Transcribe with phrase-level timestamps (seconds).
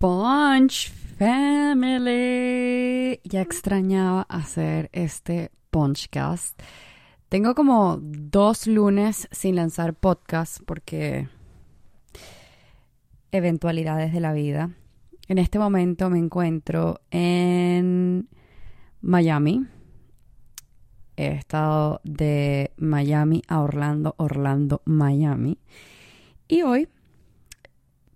[0.00, 3.20] Punch Family.
[3.22, 6.58] Ya extrañaba hacer este Punchcast.
[7.28, 11.28] Tengo como dos lunes sin lanzar podcast porque
[13.30, 14.70] eventualidades de la vida.
[15.28, 18.26] En este momento me encuentro en
[19.02, 19.66] Miami.
[21.16, 25.58] He estado de Miami a Orlando, Orlando, Miami.
[26.48, 26.88] Y hoy,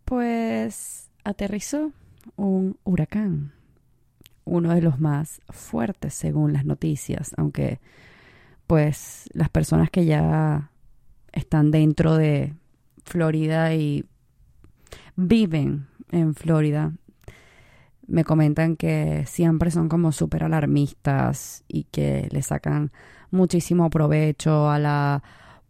[0.07, 1.93] pues aterrizó
[2.36, 3.52] un huracán,
[4.45, 7.80] uno de los más fuertes según las noticias, aunque
[8.66, 10.70] pues las personas que ya
[11.33, 12.55] están dentro de
[13.05, 14.05] Florida y
[15.16, 16.92] viven en Florida
[18.06, 22.92] me comentan que siempre son como súper alarmistas y que le sacan
[23.30, 25.22] muchísimo provecho a la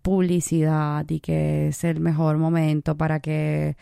[0.02, 3.76] publicidad y que es el mejor momento para que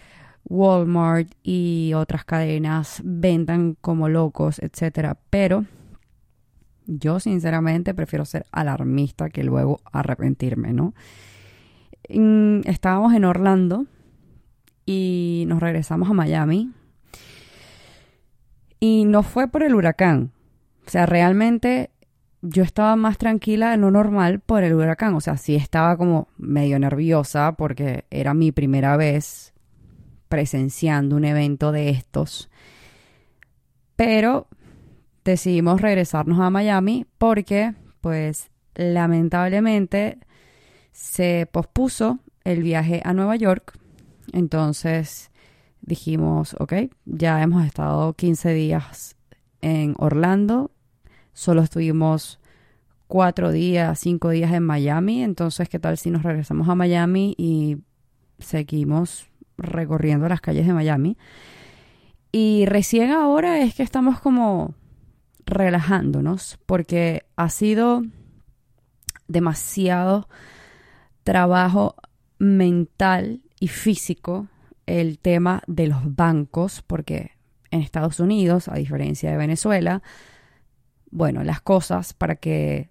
[0.44, 5.18] Walmart y otras cadenas vendan como locos, etcétera.
[5.30, 5.64] Pero
[6.86, 10.94] yo sinceramente prefiero ser alarmista que luego arrepentirme, ¿no?
[12.64, 13.86] Estábamos en Orlando
[14.84, 16.72] y nos regresamos a Miami.
[18.80, 20.32] Y no fue por el huracán.
[20.86, 21.90] O sea, realmente
[22.42, 25.14] yo estaba más tranquila de lo normal por el huracán.
[25.14, 29.51] O sea, sí estaba como medio nerviosa porque era mi primera vez
[30.32, 32.48] presenciando un evento de estos.
[33.96, 34.46] Pero
[35.26, 40.16] decidimos regresarnos a Miami porque, pues, lamentablemente
[40.90, 43.78] se pospuso el viaje a Nueva York.
[44.32, 45.30] Entonces
[45.82, 46.72] dijimos, ok,
[47.04, 49.16] ya hemos estado 15 días
[49.60, 50.70] en Orlando,
[51.34, 52.40] solo estuvimos
[53.06, 57.76] cuatro días, cinco días en Miami, entonces, ¿qué tal si nos regresamos a Miami y
[58.38, 59.30] seguimos
[59.62, 61.16] recorriendo las calles de Miami.
[62.30, 64.74] Y recién ahora es que estamos como
[65.44, 68.02] relajándonos porque ha sido
[69.28, 70.28] demasiado
[71.24, 71.94] trabajo
[72.38, 74.48] mental y físico
[74.86, 77.32] el tema de los bancos porque
[77.70, 80.02] en Estados Unidos, a diferencia de Venezuela,
[81.10, 82.90] bueno, las cosas para que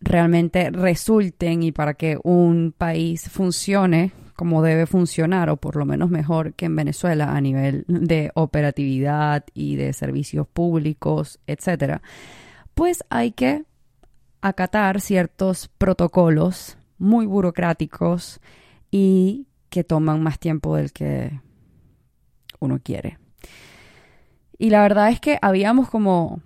[0.00, 6.10] realmente resulten y para que un país funcione como debe funcionar, o por lo menos
[6.10, 12.02] mejor que en Venezuela a nivel de operatividad y de servicios públicos, etcétera,
[12.72, 13.64] pues hay que
[14.40, 18.38] acatar ciertos protocolos muy burocráticos
[18.92, 21.40] y que toman más tiempo del que
[22.60, 23.18] uno quiere.
[24.56, 26.42] Y la verdad es que habíamos como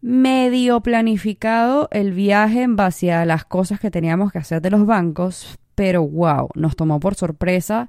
[0.00, 4.86] medio planificado el viaje en base a las cosas que teníamos que hacer de los
[4.86, 7.88] bancos, pero wow, nos tomó por sorpresa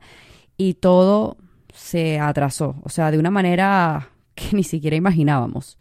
[0.58, 1.38] y todo
[1.74, 5.80] se atrasó, o sea, de una manera que ni siquiera imaginábamos.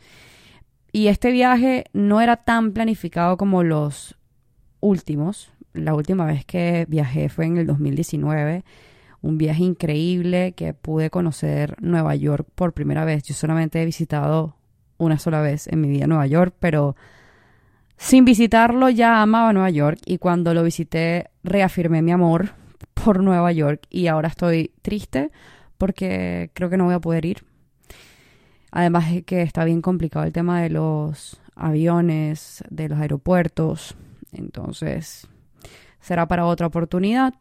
[0.90, 4.16] Y este viaje no era tan planificado como los
[4.80, 5.52] últimos.
[5.74, 8.64] La última vez que viajé fue en el 2019,
[9.20, 13.22] un viaje increíble que pude conocer Nueva York por primera vez.
[13.24, 14.56] Yo solamente he visitado
[14.96, 16.96] una sola vez en mi vida Nueva York, pero
[17.98, 22.54] sin visitarlo ya amaba Nueva York y cuando lo visité reafirmé mi amor
[22.94, 25.30] por Nueva York y ahora estoy triste
[25.76, 27.44] porque creo que no voy a poder ir.
[28.70, 33.96] Además que está bien complicado el tema de los aviones, de los aeropuertos.
[34.32, 35.26] Entonces,
[36.00, 37.34] será para otra oportunidad.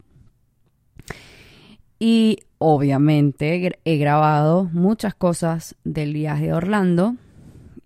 [1.99, 7.15] Y obviamente he grabado muchas cosas del viaje de Orlando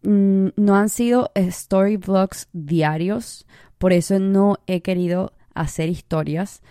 [0.04, 3.46] Mm, no han sido story vlogs diarios,
[3.78, 6.62] por eso no he querido hacer historias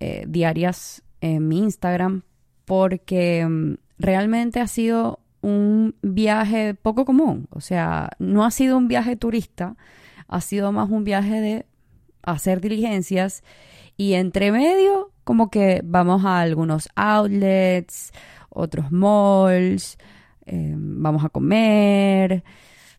[0.00, 2.22] eh, diarias en mi Instagram,
[2.64, 8.86] porque mm, realmente ha sido un viaje poco común, o sea, no ha sido un
[8.86, 9.76] viaje turista,
[10.28, 11.66] ha sido más un viaje de
[12.22, 13.42] hacer diligencias
[13.96, 18.12] y entre medio como que vamos a algunos outlets,
[18.50, 19.98] otros malls,
[20.46, 22.44] Em, vamos a comer.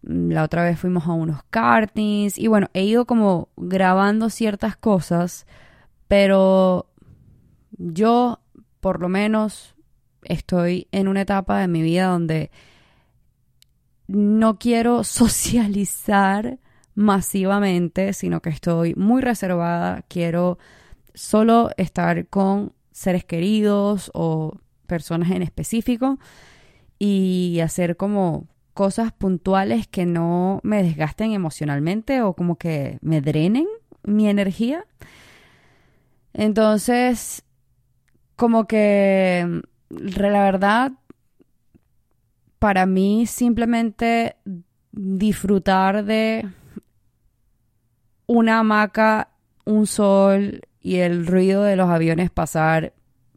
[0.01, 2.37] La otra vez fuimos a unos kartings.
[2.37, 5.45] Y bueno, he ido como grabando ciertas cosas,
[6.07, 6.87] pero
[7.71, 8.39] yo
[8.79, 9.75] por lo menos
[10.23, 12.51] estoy en una etapa de mi vida donde
[14.07, 16.59] no quiero socializar
[16.95, 20.03] masivamente, sino que estoy muy reservada.
[20.07, 20.57] Quiero
[21.13, 26.19] solo estar con seres queridos o personas en específico
[27.05, 33.67] y hacer como cosas puntuales que no me desgasten emocionalmente o como que me drenen
[34.03, 34.85] mi energía.
[36.31, 37.43] Entonces,
[38.37, 40.93] como que la verdad,
[42.57, 44.37] para mí simplemente
[44.93, 46.47] disfrutar de
[48.27, 49.27] una hamaca,
[49.65, 52.93] un sol y el ruido de los aviones pasar,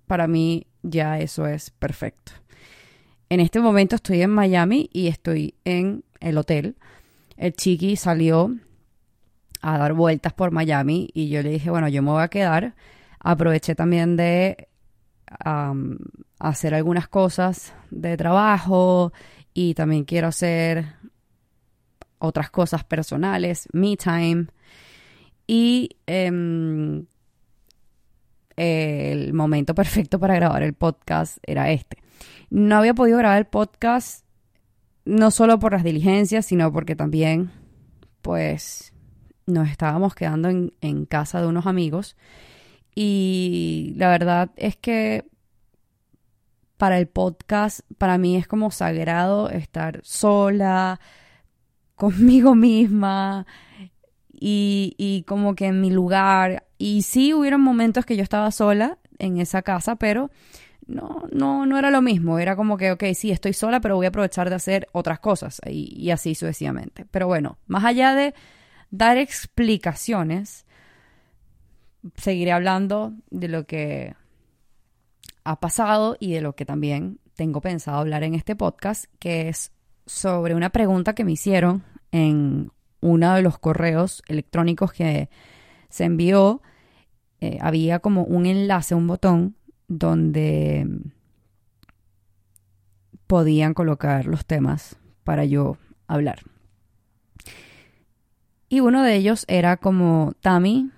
[0.07, 2.31] para mí ya eso es perfecto.
[3.28, 6.76] En este momento estoy en Miami y estoy en el hotel.
[7.37, 8.55] El chiqui salió
[9.62, 12.75] a dar vueltas por Miami y yo le dije, bueno, yo me voy a quedar.
[13.19, 14.69] Aproveché también de
[16.38, 19.12] hacer algunas cosas de trabajo
[19.52, 20.94] y también quiero hacer
[22.19, 24.46] otras cosas personales, me time.
[25.49, 27.06] Y em,
[28.56, 32.06] el momento perfecto para grabar el podcast era este.
[32.51, 34.27] No había podido grabar el podcast
[35.07, 37.51] no solo por las diligencias, sino porque también,
[38.23, 38.93] pues,
[39.47, 42.17] nos estábamos quedando en, casa de unos amigos.
[42.95, 45.25] Y la verdad es que
[46.77, 51.01] para el podcast, para mí es como sagrado estar sola,
[51.95, 53.47] conmigo misma
[54.33, 56.67] y, y, como que en mi lugar.
[56.79, 60.31] Y sí hubieron momentos que yo estaba sola en esa casa, pero
[60.87, 62.38] no, no, no era lo mismo.
[62.38, 65.61] Era como que, ok, sí, estoy sola, pero voy a aprovechar de hacer otras cosas
[65.67, 67.06] y, y así sucesivamente.
[67.11, 68.35] Pero bueno, más allá de
[68.91, 70.67] dar explicaciones,
[72.17, 74.15] seguiré hablando de lo que
[75.44, 79.73] ha pasado y de lo que también tengo pensado hablar en este podcast, que es
[80.06, 85.29] sobre una pregunta que me hicieron en uno de los correos electrónicos que
[85.88, 86.62] se envió.
[87.41, 89.56] Eh, había como un enlace, un botón
[89.88, 90.87] donde
[93.27, 96.41] podían colocar los temas para yo hablar.
[98.69, 100.91] Y uno de ellos era como, Tami,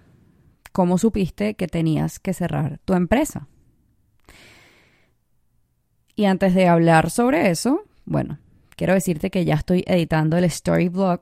[0.72, 3.46] ¿cómo supiste que tenías que cerrar tu empresa?
[6.16, 8.38] Y antes de hablar sobre eso, bueno,
[8.74, 11.20] quiero decirte que ya estoy editando el Storyblog.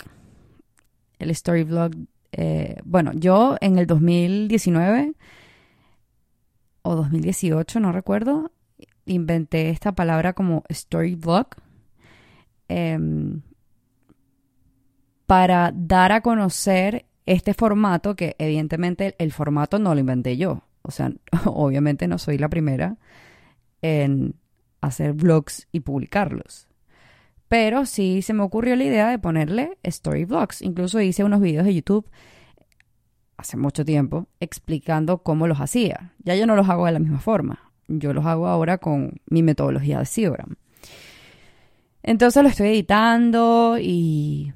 [1.18, 1.92] El Storyblog,
[2.32, 5.14] eh, bueno, yo en el 2019
[6.86, 8.52] o 2018, no recuerdo,
[9.06, 11.48] inventé esta palabra como Storyblog
[12.68, 13.42] em,
[15.26, 20.62] para dar a conocer este formato que evidentemente el formato no lo inventé yo.
[20.82, 21.12] O sea,
[21.46, 22.96] obviamente no soy la primera
[23.82, 24.36] en
[24.80, 26.68] hacer vlogs y publicarlos.
[27.48, 30.62] Pero sí se me ocurrió la idea de ponerle story vlogs.
[30.62, 32.08] Incluso hice unos videos de YouTube
[33.36, 36.12] hace mucho tiempo explicando cómo los hacía.
[36.24, 37.72] Ya yo no los hago de la misma forma.
[37.88, 40.56] Yo los hago ahora con mi metodología de Seagram.
[42.02, 44.52] Entonces lo estoy editando y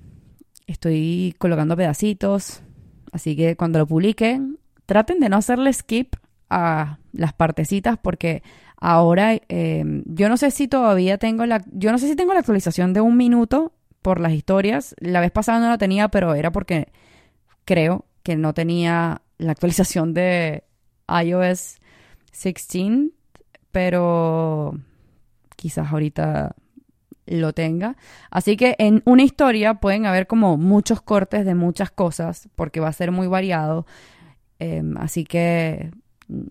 [0.66, 2.62] estoy colocando pedacitos.
[3.12, 6.14] Así que cuando lo publiquen, traten de no hacerle skip
[6.48, 8.42] a las partecitas porque
[8.80, 12.40] Ahora, em, yo no sé si todavía tengo la, yo no sé si tengo la
[12.40, 14.94] actualización de un minuto por las historias.
[14.98, 16.88] La vez pasada no la tenía, pero era porque
[17.66, 20.64] creo que no tenía la actualización de
[21.08, 21.76] iOS
[22.32, 23.10] 16,
[23.72, 24.78] pero
[25.56, 26.54] quizás ahorita
[27.26, 27.96] lo tenga.
[28.30, 32.88] Así que en una historia pueden haber como muchos cortes de muchas cosas, porque va
[32.88, 33.86] a ser muy variado.
[34.58, 35.90] Em, así que
[36.28, 36.42] mm,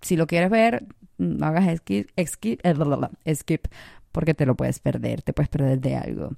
[0.00, 0.86] si lo quieres ver,
[1.18, 3.66] no hagas skip, skip, eh, skip,
[4.12, 6.30] porque te lo puedes perder, te puedes perder de algo.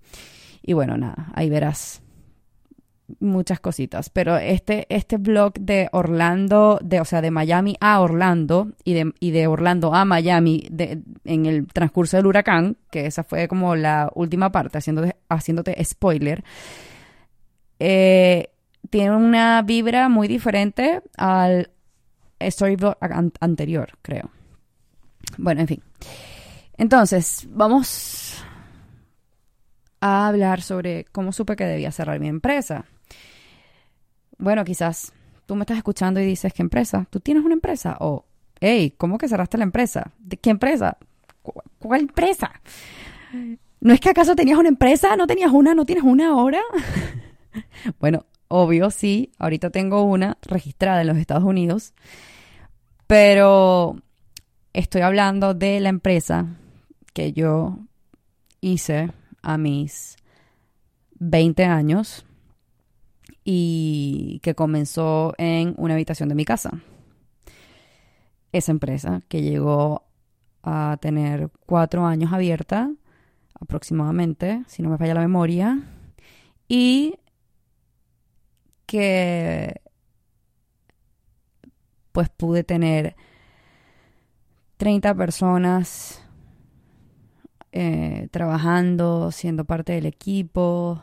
[0.63, 2.03] Y bueno, nada, ahí verás
[3.21, 4.11] muchas cositas.
[4.11, 9.13] Pero este, este blog de Orlando, de, o sea, de Miami a Orlando y de,
[9.21, 10.69] y de Orlando a Miami
[11.25, 16.45] en el transcurso del huracán, que esa fue como la última parte, haciéndote, haciéndote spoiler,
[17.79, 18.51] eh,
[18.91, 21.71] tiene una vibra muy diferente al
[22.41, 22.97] storyblog
[23.41, 24.31] anterior, creo.
[25.39, 25.83] Bueno, en fin.
[26.79, 28.45] Entonces, vamos
[30.01, 32.85] a hablar sobre cómo supe que debía cerrar mi empresa.
[34.39, 35.13] Bueno, quizás
[35.47, 37.07] tú me estás escuchando y dices, ¿qué empresa?
[37.11, 37.97] ¿Tú tienes una empresa?
[38.01, 38.25] O,
[38.61, 40.13] hey, ¿cómo que cerraste la empresa?
[40.19, 40.99] ¿De qué empresa?
[41.79, 42.51] ¿Cuál empresa?
[43.81, 45.17] ¿No es que acaso tenías una empresa?
[45.17, 45.75] ¿No tenías una?
[45.75, 46.61] ¿No tienes una ahora?
[48.01, 49.31] bueno, obvio, sí.
[49.39, 51.95] Ahorita tengo una registrada en los Estados Unidos.
[53.07, 53.97] Pero
[54.77, 56.59] Estoy hablando de la empresa
[57.15, 57.79] que yo
[58.61, 60.17] hice a mis
[61.19, 62.26] 20 años
[63.49, 66.81] y que comenzó en una habitación de mi casa.
[68.51, 70.03] Esa empresa que llegó
[70.65, 72.91] a tener cuatro años abierta
[73.55, 75.81] aproximadamente, si no me falla la memoria,
[76.67, 77.21] y
[78.85, 79.81] que
[82.11, 83.15] pues pude tener
[84.77, 86.21] 30 personas
[87.71, 91.01] eh, trabajando, siendo parte del equipo,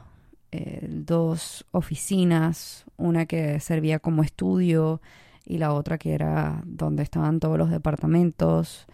[0.55, 5.01] eh, dos oficinas, una que servía como estudio
[5.43, 8.85] y la otra que era donde estaban todos los departamentos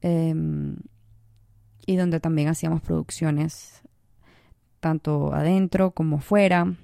[0.00, 0.76] em,
[1.84, 3.82] y donde también hacíamos producciones
[4.80, 6.74] tanto adentro como fuera.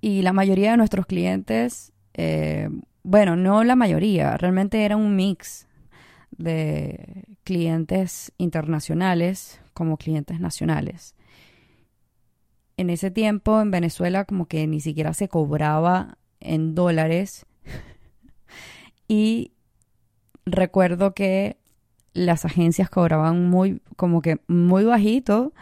[0.00, 2.68] Y la mayoría de nuestros clientes, eh,
[3.04, 5.68] bueno, no la mayoría, realmente era un mix
[6.32, 11.15] de clientes internacionales como clientes nacionales.
[12.76, 17.46] En ese tiempo en Venezuela como que ni siquiera se cobraba en dólares
[19.08, 19.52] y
[20.44, 21.56] recuerdo que
[22.12, 25.52] las agencias cobraban muy como que muy bajito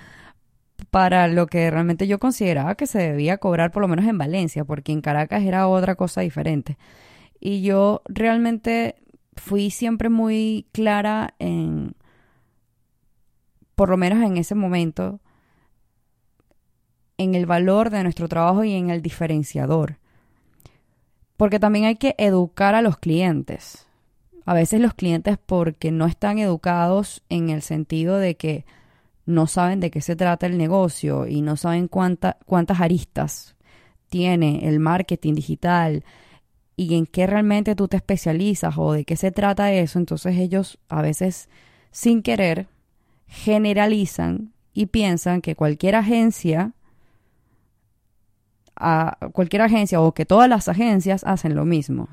[0.91, 4.65] para lo que realmente yo consideraba que se debía cobrar, por lo menos en Valencia,
[4.65, 6.79] porque en Caracas era otra cosa diferente.
[7.41, 8.97] Y yo realmente
[9.37, 11.97] fui siempre muy clara en,
[13.75, 15.21] por lo menos en ese momento,
[17.19, 19.99] en el valor de nuestro trabajo y en el diferenciador.
[21.37, 23.87] Porque también hay que educar a los clientes.
[24.47, 28.65] A veces los clientes porque no están educados en el sentido de que
[29.27, 33.57] no saben de qué se trata el negocio y no saben cuántas aristas
[34.11, 36.05] tiene el marketing digital
[36.77, 40.79] y en qué realmente tú te especializas o de qué se trata eso, entonces ellos
[40.89, 41.49] a veces
[41.91, 42.69] sin querer
[43.27, 46.73] generalizan y piensan que cualquier agencia
[48.77, 52.09] a cualquier agencia o que todas las agencias hacen lo mismo.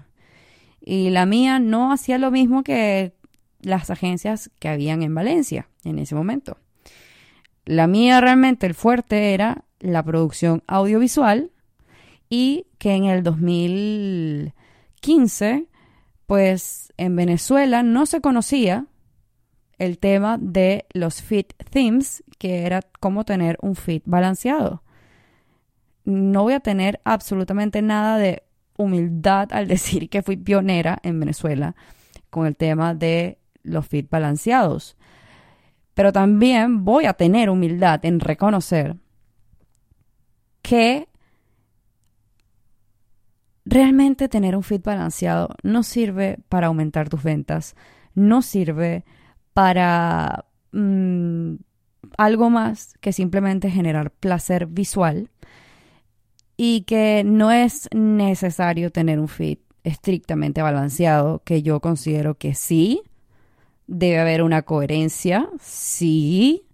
[0.80, 3.14] Y la mía no hacía lo mismo que
[3.62, 6.58] las agencias que habían en Valencia en ese momento.
[7.66, 11.52] La mía realmente el fuerte era la producción audiovisual
[12.30, 15.66] y que en el 2015,
[16.26, 18.88] pues en Venezuela no se conocía
[19.78, 24.84] el tema de los fit themes, que era cómo tener un fit balanceado.
[26.04, 28.44] No voy a tener absolutamente nada de
[28.78, 31.76] humildad al decir que fui pionera en Venezuela
[32.30, 34.98] con el tema de los fit balanceados.
[35.94, 38.96] Pero también voy a tener humildad en reconocer
[40.62, 41.08] que
[43.66, 47.76] realmente tener un fit balanceado no sirve para aumentar tus ventas,
[48.16, 49.06] no sirve
[49.54, 51.56] para mm,
[52.18, 55.30] algo más que simplemente generar placer visual
[56.64, 63.02] y que no es necesario tener un fit estrictamente balanceado, que yo considero que sí,
[63.88, 66.68] debe haber una coherencia, sí,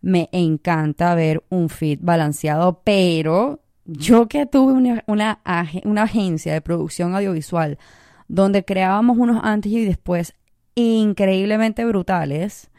[0.00, 5.40] me encanta ver un fit balanceado, pero yo que tuve una, una,
[5.82, 7.80] una, agencia de producción audiovisual
[8.28, 10.36] donde creábamos unos antes y después
[10.76, 12.70] increíblemente brutales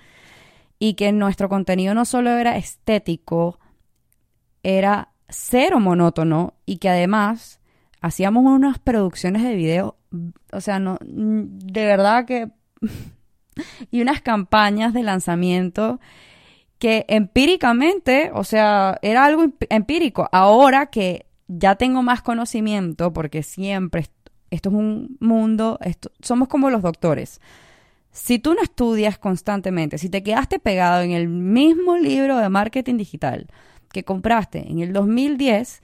[0.80, 3.60] y que nuestro contenido no solo era estético,
[4.64, 7.60] era cero monótono y que además
[8.02, 9.98] hacíamos unas producciones de video,
[10.52, 12.50] o sea, no, de verdad que
[13.92, 16.00] y unas campañas de lanzamiento
[16.80, 20.28] que empíricamente, o sea, era algo empírico.
[20.34, 24.08] Ahora que ya tengo más conocimiento, porque siempre
[24.50, 25.80] esto es un mundo,
[26.22, 27.40] somos como los doctores.
[28.12, 32.98] Si tú no estudias constantemente, si te quedaste pegado en el mismo libro de marketing
[32.98, 33.48] digital
[33.94, 35.82] que compraste en el 2010,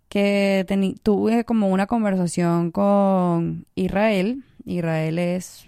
[0.08, 0.64] que
[1.02, 4.44] tuve como una conversación con Israel.
[4.64, 5.66] Israel es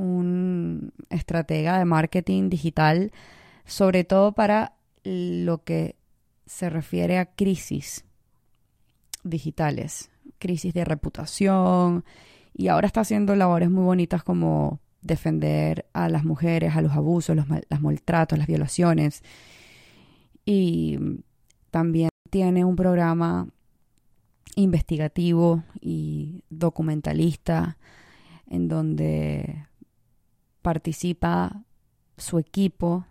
[0.00, 3.12] un estratega de marketing digital,
[3.64, 5.96] sobre todo para lo que
[6.46, 8.04] se refiere a crisis
[9.22, 12.04] digitales crisis de reputación
[12.52, 17.36] y ahora está haciendo labores muy bonitas como defender a las mujeres, a los abusos,
[17.36, 19.22] los, los maltratos, las violaciones.
[20.44, 20.98] Y
[21.70, 23.46] también tiene un programa
[24.56, 27.78] investigativo y documentalista
[28.48, 29.66] en donde
[30.62, 31.64] participa
[32.16, 33.06] su equipo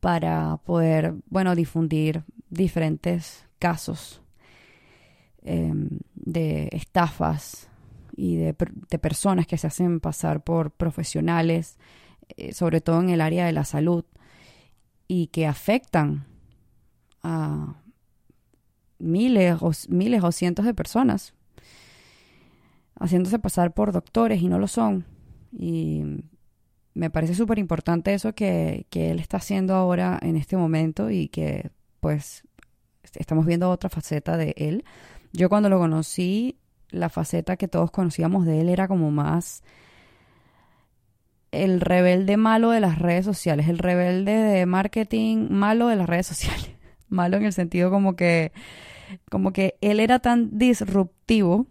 [0.00, 4.22] para poder, bueno, difundir diferentes casos
[5.42, 7.68] em, de estafas
[8.16, 11.78] y de, personas que se hacen pasar por profesionales,
[12.36, 14.04] eh, sobre todo en el área de la salud,
[15.06, 16.26] y que afectan
[17.22, 17.74] a
[18.98, 21.34] miles o, miles o cientos de personas,
[22.98, 25.04] haciéndose pasar por doctores y no lo son.
[25.52, 26.02] Y
[26.96, 31.28] me parece súper importante eso que, que él está haciendo ahora en este momento y
[31.28, 32.42] que pues
[33.16, 34.82] estamos viendo otra faceta de él.
[35.30, 36.56] Yo cuando lo conocí
[36.88, 39.62] la faceta que todos conocíamos de él era como más
[41.52, 46.26] el rebelde malo de las redes sociales, el rebelde de marketing malo de las redes
[46.34, 46.70] sociales.
[47.10, 48.52] malo en el sentido como que
[49.30, 51.66] como que él era tan disruptivo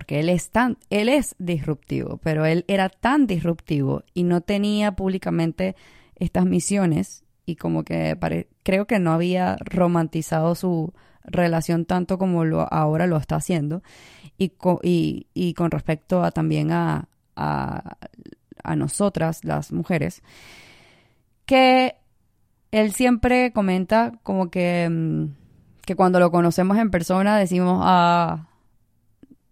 [0.00, 4.92] porque él es tan él es disruptivo, pero él era tan disruptivo y no tenía
[4.92, 5.76] públicamente
[6.16, 8.16] estas misiones y como que
[8.62, 13.82] creo que no había romantizado su relación tanto como lo, ahora lo está haciendo.
[14.38, 14.54] Y,
[15.34, 17.98] y, con respecto a también a, a,
[18.64, 20.22] a, nosotras, las mujeres,
[21.44, 21.96] que
[22.70, 25.24] él siempre comenta como que, mm,
[25.84, 28.46] que cuando lo conocemos en persona decimos, ah,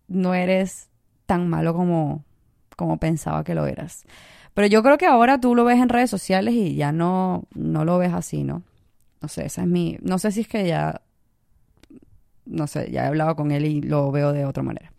[0.09, 0.89] no eres
[1.27, 2.25] tan malo como,
[2.77, 4.05] como pensaba que lo eras.
[4.55, 7.85] Pero yo creo que ahora tú lo ves en redes sociales y ya no, no
[7.85, 8.63] lo ves así, ¿no?
[9.21, 9.99] No sé, esa es mi...
[10.03, 11.03] No sé si es que ya
[12.49, 14.93] no sé, ya he hablado con él y lo veo de otra manera.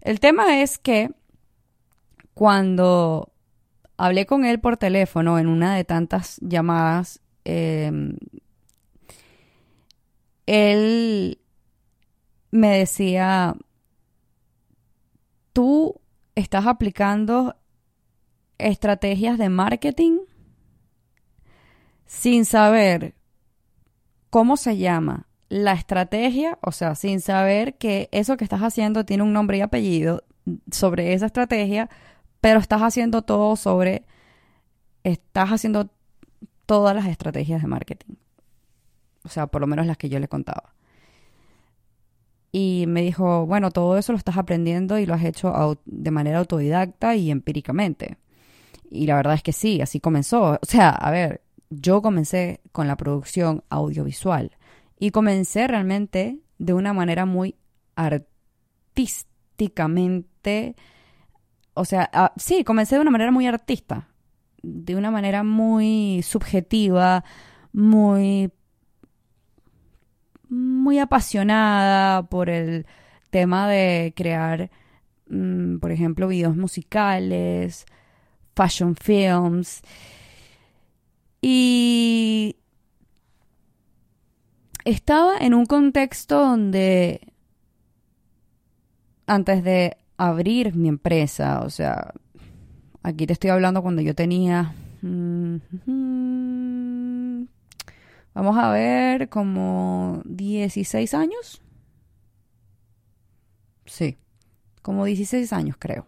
[0.00, 1.10] El tema es que
[2.34, 3.32] cuando
[3.96, 8.16] hablé con él por teléfono en una de tantas llamadas, em,
[10.46, 11.38] él
[12.50, 13.56] me decía,
[15.54, 16.00] tú
[16.34, 17.56] estás aplicando
[18.58, 20.18] estrategias de marketing
[22.06, 23.14] sin saber
[24.28, 29.22] cómo se llama, la estrategia, o sea, sin saber que eso que estás haciendo tiene
[29.22, 30.24] un nombre y apellido
[30.70, 31.88] sobre esa estrategia,
[32.40, 34.04] pero estás haciendo todo sobre,
[35.04, 35.88] estás haciendo
[36.66, 38.14] todas las estrategias de marketing.
[39.24, 40.73] O sea, por lo menos las que yo le contaba.
[42.56, 46.38] Y me dijo, bueno, todo eso lo estás aprendiendo y lo has hecho de manera
[46.38, 48.16] autodidacta y empíricamente.
[48.88, 50.60] Y la verdad es que sí, así comenzó.
[50.62, 54.56] O sea, a ver, yo comencé con la producción audiovisual
[55.00, 57.56] y comencé realmente de una manera muy
[57.96, 60.76] artísticamente,
[61.74, 64.06] o sea, sí, comencé de una manera muy artista,
[64.62, 67.24] de una manera muy subjetiva,
[67.72, 68.52] muy
[70.54, 72.86] muy apasionada por el
[73.30, 74.70] tema de crear,
[75.28, 77.86] mm, por ejemplo, videos musicales,
[78.54, 79.82] fashion films.
[81.42, 82.56] Y
[84.84, 87.20] estaba en un contexto donde
[89.26, 92.12] antes de abrir mi empresa, o sea,
[93.02, 95.56] aquí te estoy hablando cuando yo tenía, mm,
[98.34, 101.62] vamos a ver, como 16 años.
[103.86, 104.18] Sí,
[104.82, 106.06] como 16 años creo.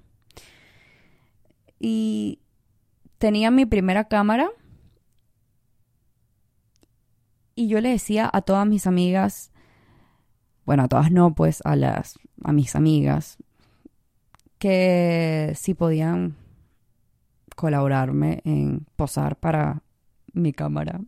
[1.79, 2.41] Y
[3.19, 4.51] tenía mi primera cámara
[7.55, 9.53] y yo le decía a todas mis amigas,
[10.65, 13.39] bueno, a todas no, pues a las a mis amigas
[14.59, 16.37] que si podían
[17.57, 19.83] colaborarme en posar para
[20.33, 21.01] mi cámara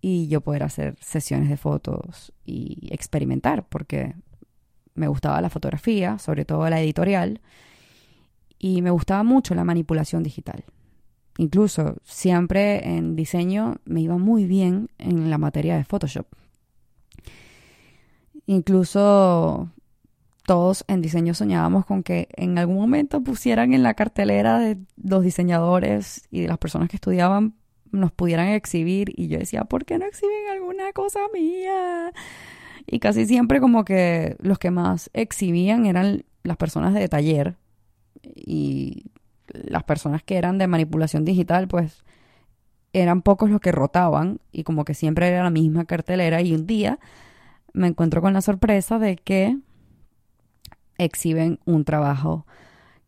[0.00, 4.14] y yo poder hacer sesiones de fotos y experimentar porque
[4.94, 7.40] me gustaba la fotografía, sobre todo la editorial
[8.58, 10.64] y me gustaba mucho la manipulación digital.
[11.38, 16.26] Incluso siempre en diseño me iba muy bien en la materia de Photoshop.
[18.46, 19.70] Incluso
[20.46, 25.22] todos en diseño soñábamos con que en algún momento pusieran en la cartelera de los
[25.22, 27.54] diseñadores y de las personas que estudiaban
[27.92, 32.12] nos pudieran exhibir y yo decía, ¿por qué no exhiben alguna cosa mía?
[32.86, 37.56] Y casi siempre como que los que más exhibían eran las personas de taller
[38.22, 39.10] y
[39.52, 42.04] las personas que eran de manipulación digital, pues
[42.92, 46.66] eran pocos los que rotaban y como que siempre era la misma cartelera y un
[46.66, 46.98] día
[47.72, 49.58] me encuentro con la sorpresa de que
[50.96, 52.46] exhiben un trabajo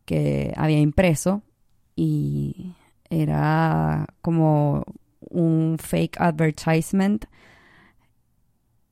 [0.05, 1.43] que había impreso
[1.97, 2.75] y
[3.11, 4.85] era como
[5.19, 7.27] un fake advertisement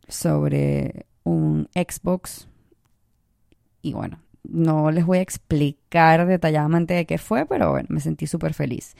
[0.08, 2.48] sobre un Xbox.
[3.80, 8.26] Y bueno, no les voy a explicar detalladamente de qué fue, pero bueno, me sentí
[8.26, 8.96] súper feliz.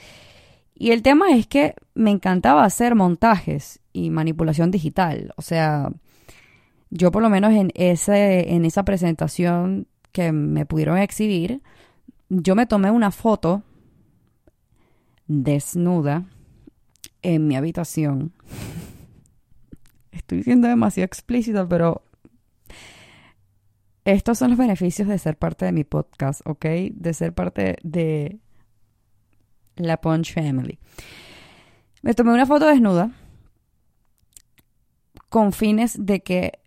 [0.75, 5.33] Y el tema es que me encantaba hacer montajes y manipulación digital.
[5.37, 5.91] O sea,
[6.91, 11.63] yo por lo menos en, ese, en esa presentación que me pudieron exhibir,
[12.29, 13.63] yo me tomé una foto
[15.29, 16.25] desnuda
[17.23, 18.33] en mi habitación.
[20.11, 22.03] Estoy siendo demasiado explícita, pero
[24.05, 26.65] estos son los beneficios de ser parte de mi podcast, ¿ok?
[26.93, 28.41] De ser parte de
[29.77, 30.79] la Punch Family.
[32.03, 33.13] Me tomé una foto desnuda
[35.29, 36.59] con fines de que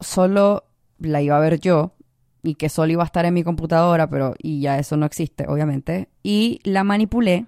[0.00, 0.64] solo
[0.98, 1.94] la iba a ver yo
[2.42, 5.46] y que solo iba a estar en mi computadora, pero y ya eso no existe,
[5.48, 6.08] obviamente.
[6.22, 7.46] Y la manipulé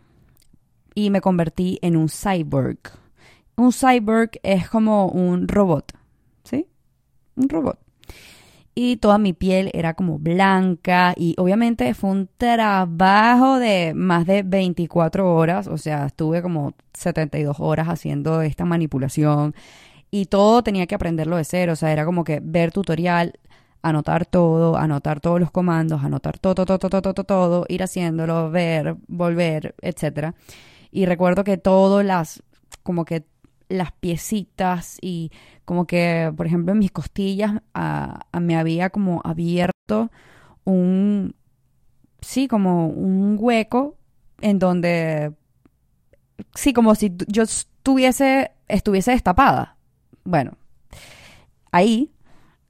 [0.94, 2.78] y me convertí en un cyborg.
[3.56, 5.92] Un cyborg es como un robot,
[6.44, 6.66] ¿sí?
[7.36, 7.78] Un robot.
[8.76, 14.42] Y toda mi piel era como blanca y obviamente fue un trabajo de más de
[14.42, 19.54] 24 horas, o sea, estuve como 72 horas haciendo esta manipulación
[20.10, 23.38] y todo tenía que aprenderlo de cero, o sea, era como que ver tutorial,
[23.82, 28.50] anotar todo, anotar todos los comandos, anotar todo, todo, todo, todo, todo, todo ir haciéndolo,
[28.50, 30.34] ver, volver, etcétera.
[30.94, 32.40] Y recuerdo que todas las,
[32.84, 33.24] como que
[33.68, 35.32] las piecitas y
[35.64, 37.62] como que, por ejemplo, en mis costillas
[38.40, 40.12] me había como abierto
[40.62, 41.34] un,
[42.20, 43.96] sí, como un hueco
[44.40, 45.32] en donde,
[46.54, 49.76] sí, como si yo estuviese, estuviese destapada.
[50.22, 50.52] Bueno,
[51.72, 52.12] ahí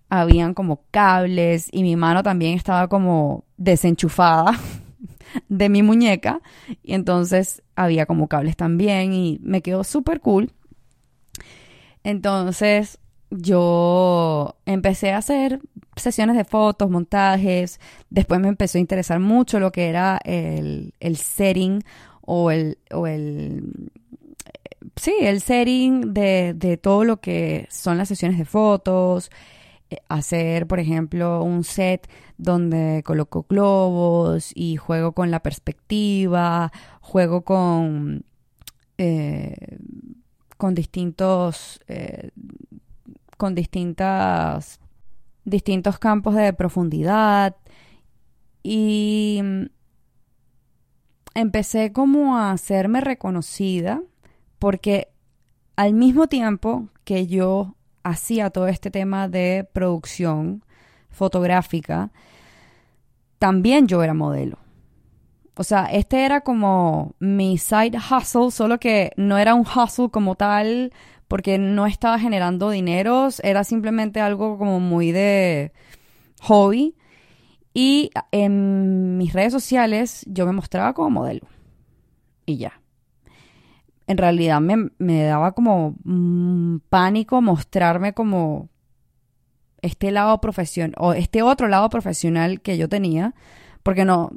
[0.08, 4.58] habían como cables y mi mano también estaba como desenchufada
[5.48, 6.40] de mi muñeca.
[6.82, 10.52] Y entonces había como cables también y me quedó súper cool.
[12.02, 12.98] Entonces
[13.30, 15.60] yo empecé a hacer
[15.96, 21.16] sesiones de fotos, montajes, después me empezó a interesar mucho lo que era el, el
[21.16, 21.82] setting
[22.20, 23.90] o el, o el
[24.96, 29.30] sí, el setting de, de, todo lo que son las sesiones de fotos,
[30.08, 38.24] hacer, por ejemplo, un set donde coloco globos y juego con la perspectiva, juego con,
[38.98, 39.78] eh,
[40.56, 42.30] con distintos, eh,
[43.36, 44.80] con distintas,
[45.44, 47.56] distintos campos de profundidad.
[48.62, 49.40] Y
[51.34, 54.02] empecé como a hacerme reconocida
[54.58, 55.08] porque
[55.76, 60.64] al mismo tiempo que yo hacía todo este tema de producción
[61.10, 62.12] fotográfica,
[63.38, 64.58] también yo era modelo.
[65.56, 70.34] O sea, este era como mi side hustle, solo que no era un hustle como
[70.34, 70.92] tal,
[71.28, 75.72] porque no estaba generando dineros, era simplemente algo como muy de
[76.42, 76.94] hobby.
[77.72, 81.46] Y en mis redes sociales yo me mostraba como modelo.
[82.46, 82.80] Y ya
[84.06, 85.96] en realidad me, daba como
[86.88, 88.68] pánico mostrarme como
[89.82, 93.34] este lado profesional, o este otro lado profesional que yo tenía,
[93.82, 94.30] porque no,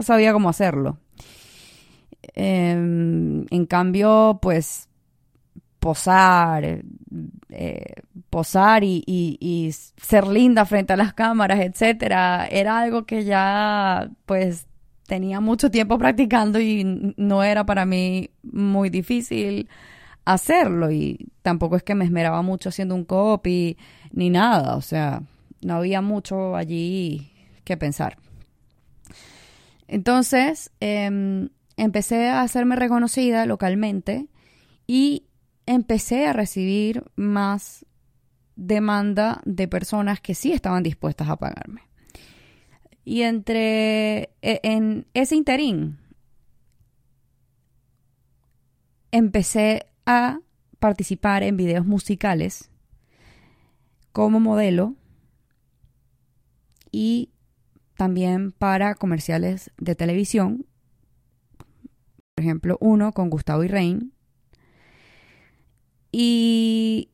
[0.00, 0.98] sabía cómo hacerlo.
[2.34, 4.88] Em, en cambio, pues
[5.80, 6.82] posar,
[7.50, 7.94] eh,
[8.30, 14.68] posar y, y, ser linda frente a las cámaras, etcétera, era algo que ya, pues,
[15.06, 19.68] tenía mucho tiempo practicando y no era para mí muy difícil
[20.24, 23.76] hacerlo y tampoco es que me esmeraba mucho haciendo un copy
[24.12, 25.22] ni nada, o sea,
[25.62, 27.32] no había mucho allí
[27.64, 28.16] que pensar.
[29.88, 34.26] Entonces, em, empecé a hacerme reconocida localmente
[34.86, 35.26] y
[35.66, 37.84] empecé a recibir más
[38.56, 41.82] demanda de personas que sí estaban dispuestas a pagarme.
[43.04, 45.98] Y entre e, en ese interín
[49.10, 50.40] empecé a
[50.78, 52.70] participar en videos musicales
[54.12, 54.94] como modelo
[56.90, 57.30] y
[57.96, 60.66] también para comerciales de televisión.
[62.34, 64.12] Por ejemplo, uno con Gustavo y Rein.
[66.10, 67.10] Y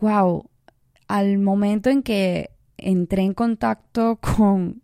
[0.00, 0.48] wow,
[1.06, 2.51] al momento en que
[2.82, 4.82] entré en contacto con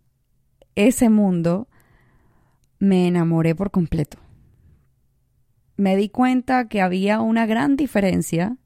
[0.74, 1.68] ese mundo,
[2.78, 4.18] me enamoré por completo.
[5.76, 8.56] Me di cuenta que había una gran diferencia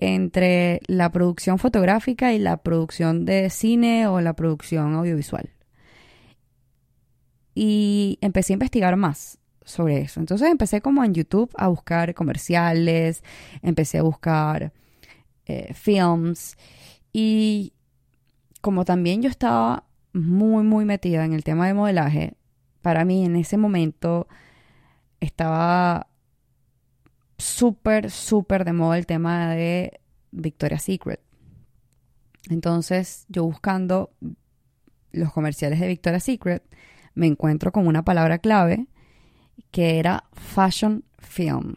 [0.00, 5.50] entre la producción fotográfica y la producción de cine o la producción audiovisual.
[7.54, 10.20] Y empecé a investigar más sobre eso.
[10.20, 13.22] Entonces empecé como en YouTube a buscar comerciales,
[13.62, 14.72] empecé a buscar
[15.46, 16.56] eh, films
[17.12, 17.72] Y
[18.62, 22.34] como también yo estaba muy, muy metida en el tema de modelaje,
[22.80, 24.28] para mí en ese momento
[25.20, 26.08] estaba
[27.38, 31.20] súper, súper de moda el tema de Victoria's Secret.
[32.50, 34.12] Entonces, yo buscando
[35.10, 36.62] los comerciales de Victoria's Secret,
[37.14, 38.86] me encuentro con una palabra clave
[39.72, 41.76] que era fashion film.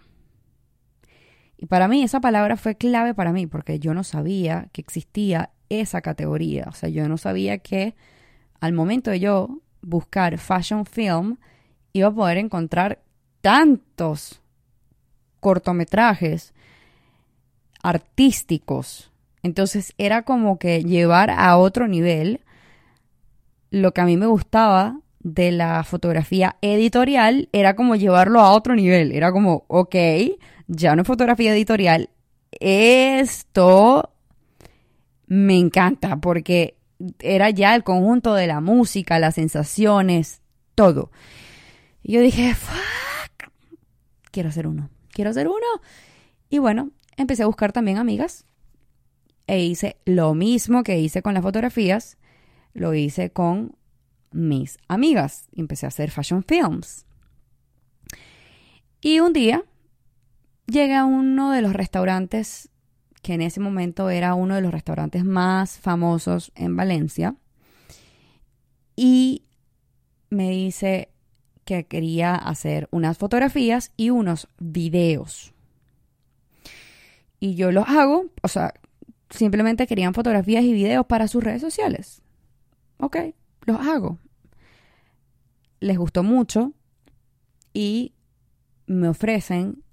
[1.58, 5.52] Y para mí esa palabra fue clave para mí porque yo no sabía que existía
[5.70, 6.66] esa categoría.
[6.68, 7.96] O sea, yo no sabía que
[8.60, 11.38] al momento de yo buscar fashion film
[11.94, 13.00] iba a poder encontrar
[13.42, 14.42] tantos
[15.40, 16.54] cortometrajes
[17.84, 19.12] artísticos.
[19.44, 22.42] Entonces era como que llevar a otro nivel
[23.70, 28.76] lo que a mí me gustaba de la fotografía editorial era como llevarlo a otro
[28.76, 29.12] nivel.
[29.12, 29.96] Era como, ok,
[30.68, 32.10] ya no es fotografía editorial.
[32.60, 34.15] Esto
[35.28, 36.78] me encanta porque
[37.20, 40.42] era ya el conjunto de la música, las sensaciones,
[40.76, 41.12] todo.
[42.04, 43.50] Y yo dije, fuck,
[44.32, 45.66] quiero hacer uno, quiero hacer uno.
[46.50, 48.46] Y bueno, empecé a buscar también amigas
[49.48, 52.18] e hice lo mismo que hice con las fotografías,
[52.74, 53.76] lo hice con
[54.32, 55.48] mis amigas.
[55.56, 57.06] Empecé a hacer fashion films.
[59.02, 59.64] Y un día
[60.68, 62.70] llegué a uno de los restaurantes
[63.26, 67.36] que en ese momento era uno de los restaurantes más famosos en Valencia.
[68.96, 69.46] Y
[70.30, 71.10] me dice
[71.64, 75.56] que quería hacer unas fotografías y unos videos.
[77.40, 78.76] Y yo los hago, o sea,
[79.32, 82.22] simplemente querían fotografías y videos para sus redes sociales.
[82.98, 83.18] Ok,
[83.66, 84.20] los hago.
[85.80, 86.74] Les gustó mucho
[87.74, 88.14] y
[88.86, 89.84] me ofrecen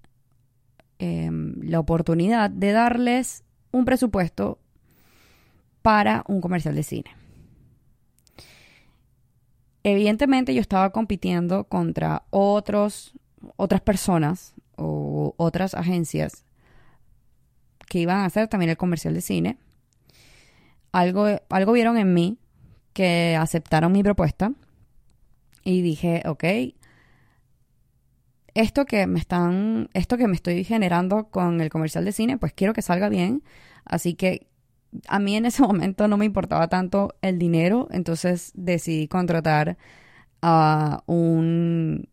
[1.03, 4.61] em, la oportunidad de darles un presupuesto
[5.83, 7.11] para un comercial de cine.
[9.83, 13.15] Evidentemente yo estaba compitiendo contra otros,
[13.57, 16.45] otras personas o otras agencias
[17.89, 19.59] que iban a hacer también el comercial de cine.
[20.93, 22.39] Algo, algo vieron en mí
[22.93, 24.53] que aceptaron mi propuesta
[25.65, 26.45] y dije, ok,
[28.55, 32.53] esto que me están, esto que me estoy generando con el comercial de cine, pues
[32.53, 33.43] quiero que salga bien.
[33.85, 34.47] Así que
[35.09, 39.79] a mí en ese momento no me importaba tanto el dinero, entonces decidí contratar
[40.43, 42.09] a un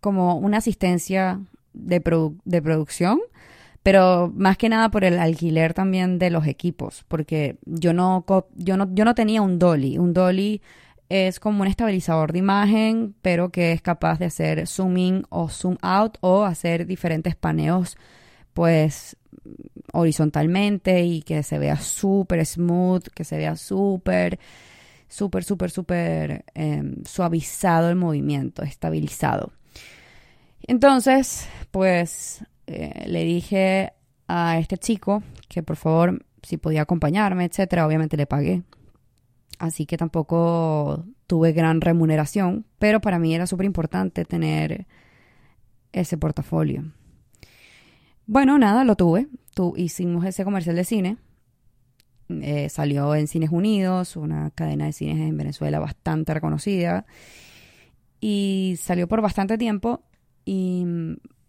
[0.00, 1.40] como una asistencia
[1.72, 2.02] de,
[2.44, 3.20] de producción
[3.88, 8.22] pero más que nada por el alquiler también de los equipos, porque yo no,
[8.54, 9.96] yo no, yo no tenía un dolly.
[9.96, 10.60] Un dolly
[11.08, 15.48] es como un estabilizador de imagen, pero que es capaz de hacer zoom in o
[15.48, 17.96] zoom out o hacer diferentes paneos,
[18.52, 19.16] pues
[19.92, 24.38] horizontalmente y que se vea súper smooth, que se vea súper,
[25.08, 29.52] súper, súper, súper em, suavizado el movimiento, estabilizado.
[30.66, 33.92] Entonces, pues eh, le dije
[34.26, 37.86] a este chico que por favor si podía acompañarme, etcétera.
[37.86, 38.62] Obviamente le pagué.
[39.58, 44.86] Así que tampoco tuve gran remuneración, pero para mí era súper importante tener
[45.92, 46.84] ese portafolio.
[48.26, 49.28] Bueno, nada, lo tuve.
[49.54, 51.16] Tu, hicimos ese comercial de cine.
[52.28, 57.06] Eh, salió en Cines Unidos, una cadena de cines en Venezuela bastante reconocida.
[58.20, 60.02] Y salió por bastante tiempo.
[60.44, 60.84] Y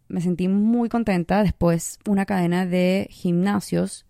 [0.07, 1.43] me sentí muy contenta.
[1.43, 4.05] Después, una cadena de gimnasios,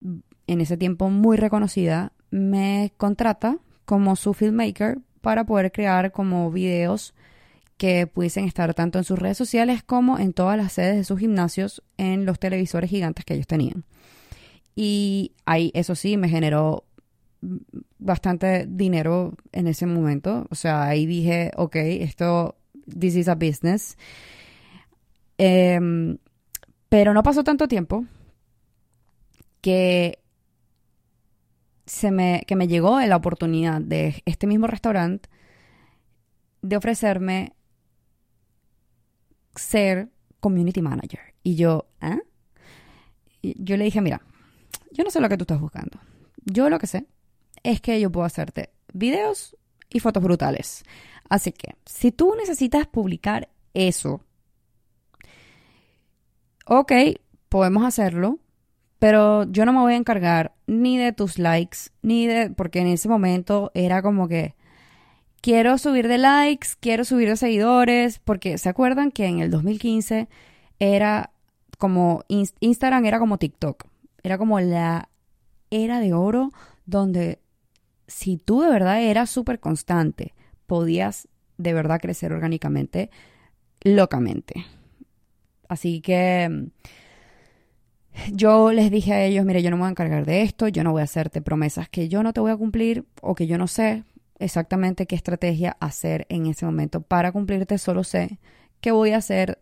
[0.00, 7.14] en ese tiempo muy reconocida, me contrata como su filmmaker para poder crear como videos
[7.76, 11.18] que pudiesen estar tanto en sus redes sociales como en todas las sedes de sus
[11.20, 13.84] gimnasios en los televisores gigantes que ellos tenían.
[14.74, 16.84] Y ahí, eso sí, me generó
[17.98, 20.46] bastante dinero en ese momento.
[20.50, 22.56] O sea, ahí dije, ok, esto,
[22.98, 23.96] this is a business.
[25.36, 26.18] Em,
[26.88, 28.04] pero no pasó tanto tiempo
[29.60, 30.18] que,
[31.88, 35.28] se me, que me llegó la oportunidad de este mismo restaurante
[36.62, 37.54] de ofrecerme
[39.54, 41.20] ser community manager.
[41.42, 42.20] Y yo, ¿eh?
[43.42, 44.22] yo le dije, mira,
[44.92, 45.98] yo no sé lo que tú estás buscando.
[46.44, 47.06] Yo lo que sé
[47.62, 49.56] es que yo puedo hacerte videos
[49.88, 50.84] y fotos brutales.
[51.28, 54.22] Así que, si tú necesitas publicar eso
[56.68, 56.92] ok,
[57.48, 58.38] podemos hacerlo,
[58.98, 62.88] pero yo no me voy a encargar ni de tus likes, ni de, porque en
[62.88, 64.54] ese momento era como que
[65.40, 70.28] quiero subir de likes, quiero subir de seguidores, porque se acuerdan que en el 2015
[70.78, 71.30] era
[71.78, 73.84] como Instagram era como TikTok,
[74.22, 75.08] era como la
[75.70, 76.52] era de oro
[76.86, 77.38] donde
[78.06, 80.34] si tú de verdad eras súper constante,
[80.66, 83.10] podías de verdad crecer orgánicamente,
[83.82, 84.64] locamente.
[85.68, 86.70] Así que
[88.32, 90.84] yo les dije a ellos, mire, yo no me voy a encargar de esto, yo
[90.84, 93.58] no voy a hacerte promesas que yo no te voy a cumplir o que yo
[93.58, 94.04] no sé
[94.38, 98.38] exactamente qué estrategia hacer en ese momento para cumplirte, solo sé
[98.80, 99.58] que voy a hacer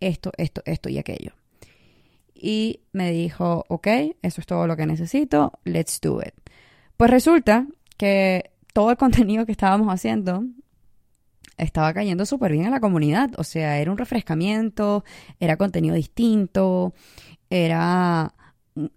[0.00, 1.32] esto, esto, esto y aquello.
[2.34, 3.86] Y me dijo, ok,
[4.22, 6.34] eso es todo lo que necesito, let's do it.
[6.96, 10.44] Pues resulta que todo el contenido que estábamos haciendo
[11.58, 13.30] estaba cayendo súper bien en la comunidad.
[13.36, 15.04] O sea, era un refrescamiento,
[15.38, 16.94] era contenido distinto,
[17.50, 18.34] era,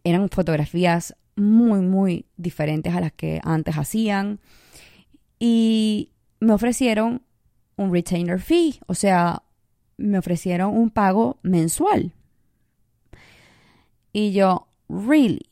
[0.03, 4.39] eran fotografías muy, muy diferentes a las que antes hacían.
[5.39, 7.23] Y me ofrecieron
[7.75, 9.43] un retainer fee, o sea,
[9.97, 12.13] me ofrecieron un pago mensual.
[14.11, 15.49] Y yo, really.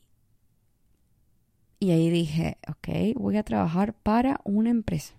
[1.80, 5.14] Y ahí dije, ok, voy a trabajar para una empresa.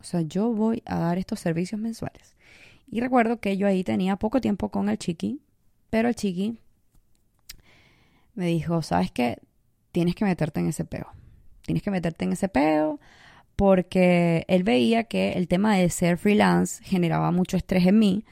[0.00, 2.36] O sea, yo voy a dar estos servicios mensuales.
[2.90, 5.42] Y recuerdo que yo ahí tenía poco tiempo con el chiqui,
[5.90, 6.58] pero el chiqui
[8.36, 9.38] me dijo, ¿sabes qué?
[9.90, 11.08] Tienes que meterte en ese peo.
[11.62, 13.00] Tienes que meterte en ese peo
[13.56, 18.24] porque él veía que el tema de ser freelance generaba mucho estrés en mí,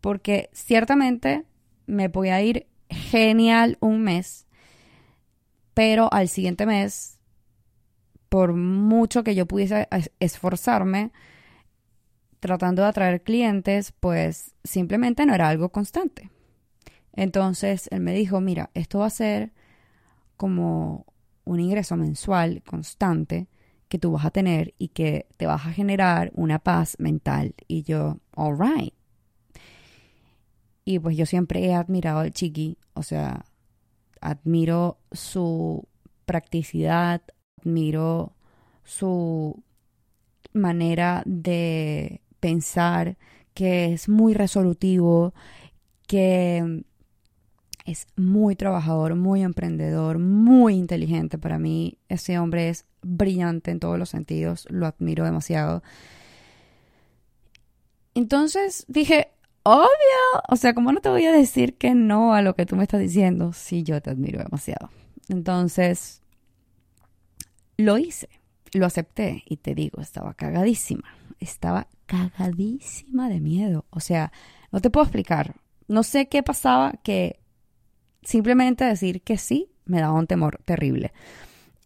[0.00, 1.44] porque ciertamente
[1.86, 4.46] me podía ir genial un mes,
[5.74, 7.18] pero al siguiente mes
[8.28, 9.88] por mucho que yo pudiese
[10.20, 11.12] esforzarme
[12.40, 16.30] tratando de atraer clientes, pues simplemente no era algo constante.
[17.18, 19.52] Entonces él me dijo, mira, esto va a ser
[20.36, 21.04] como
[21.44, 23.48] un ingreso mensual constante
[23.88, 27.56] que tú vas a tener y que te vas a generar una paz mental.
[27.66, 28.94] Y yo, all right.
[30.84, 33.44] Y pues yo siempre he admirado al Chiqui, o sea,
[34.20, 35.88] admiro su
[36.24, 37.20] practicidad,
[37.60, 38.36] admiro
[38.84, 39.60] su
[40.52, 43.18] manera de pensar,
[43.54, 45.34] que es muy resolutivo,
[46.06, 46.84] que
[47.88, 51.38] es muy trabajador, muy emprendedor, muy inteligente.
[51.38, 55.82] Para mí ese hombre es brillante en todos los sentidos, lo admiro demasiado.
[58.14, 59.28] Entonces dije,
[59.62, 59.86] obvio,
[60.48, 62.82] o sea, ¿cómo no te voy a decir que no a lo que tú me
[62.82, 64.90] estás diciendo si yo te admiro demasiado?
[65.30, 66.20] Entonces,
[67.78, 68.28] lo hice,
[68.74, 71.08] lo acepté y te digo, estaba cagadísima,
[71.40, 73.86] estaba cagadísima de miedo.
[73.88, 74.30] O sea,
[74.72, 75.54] no te puedo explicar.
[75.86, 77.40] No sé qué pasaba que
[78.28, 81.12] simplemente decir que sí me daba un temor terrible.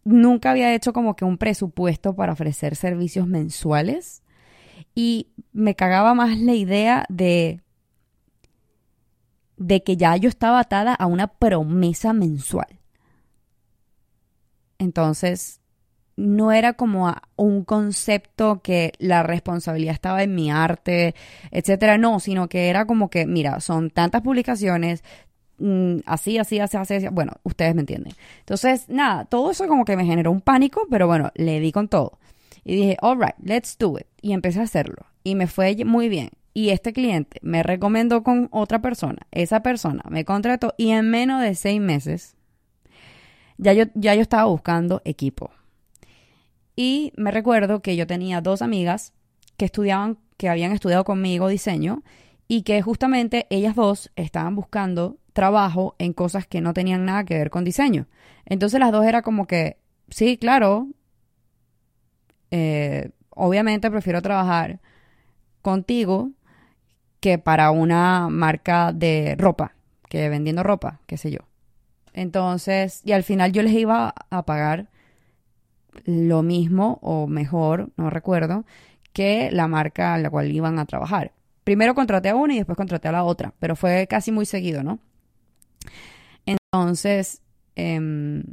[0.03, 4.21] Nunca había hecho como que un presupuesto para ofrecer servicios mensuales
[4.93, 7.61] y me cagaba más la idea de
[9.55, 12.79] de que ya yo estaba atada a una promesa mensual.
[14.79, 15.61] Entonces,
[16.17, 21.15] no era como un concepto que la responsabilidad estaba en mi arte,
[21.51, 25.03] etcétera, no, sino que era como que, mira, son tantas publicaciones,
[25.59, 28.13] mm, así, así, así, así, así, bueno, ustedes me entienden.
[28.39, 31.87] Entonces, nada, todo eso como que me generó un pánico, pero bueno, le di con
[31.87, 32.19] todo.
[32.63, 34.07] Y dije, alright, let's do it.
[34.21, 35.05] Y empecé a hacerlo.
[35.23, 36.29] Y me fue muy bien.
[36.53, 39.27] Y este cliente me recomendó con otra persona.
[39.31, 42.35] Esa persona me contrató y en menos de seis meses
[43.57, 45.51] ya yo, ya yo estaba buscando equipo
[46.75, 49.13] y me recuerdo que yo tenía dos amigas
[49.57, 52.03] que estudiaban, que habían estudiado conmigo diseño
[52.47, 57.37] y que justamente ellas dos estaban buscando trabajo en cosas que no tenían nada que
[57.37, 58.07] ver con diseño.
[58.45, 59.77] Entonces las dos era como que,
[60.09, 60.87] sí, claro,
[62.51, 64.79] eh, obviamente prefiero trabajar
[65.61, 66.31] contigo
[67.19, 69.73] que para una marca de ropa,
[70.09, 71.39] que vendiendo ropa, qué sé yo.
[72.13, 74.89] Entonces, y al final yo les iba a pagar
[76.05, 78.65] lo mismo o mejor, no recuerdo,
[79.13, 81.31] que la marca a la cual iban a trabajar.
[81.63, 84.83] Primero contraté a una y después contraté a la otra, pero fue casi muy seguido,
[84.83, 84.99] ¿no?
[86.45, 87.41] Entonces,
[87.75, 88.43] em,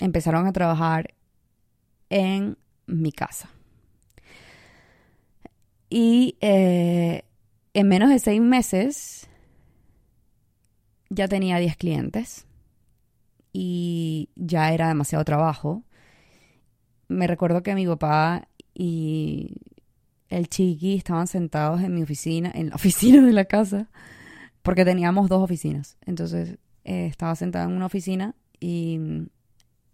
[0.00, 1.14] empezaron a trabajar
[2.10, 3.50] en mi casa.
[5.88, 7.24] Y eh,
[7.74, 9.28] en menos de seis meses
[11.10, 12.46] ya tenía 10 clientes
[13.52, 15.84] y ya era demasiado trabajo
[17.12, 19.54] me recuerdo que mi papá y
[20.28, 23.88] el chiqui estaban sentados en mi oficina, en la oficina de la casa,
[24.62, 25.96] porque teníamos dos oficinas.
[26.06, 28.98] Entonces eh, estaba sentado en una oficina y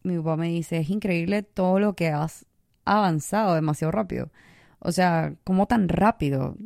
[0.02, 2.46] mi papá me dice, es increíble todo lo que has
[2.84, 4.30] avanzado demasiado rápido.
[4.78, 6.56] O sea, ¿cómo tan rápido?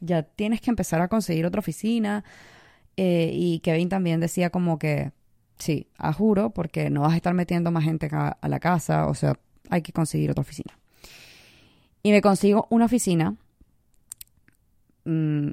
[0.00, 2.24] Ya tienes que empezar a conseguir otra oficina.
[2.96, 5.12] Eh, y Kevin también decía como que
[5.58, 9.14] Sí, a juro, porque no vas a estar metiendo más gente a, la casa, o
[9.14, 9.38] sea,
[9.70, 10.78] hay que conseguir otra oficina.
[12.02, 13.36] Y me consigo una oficina.
[15.04, 15.50] Mm,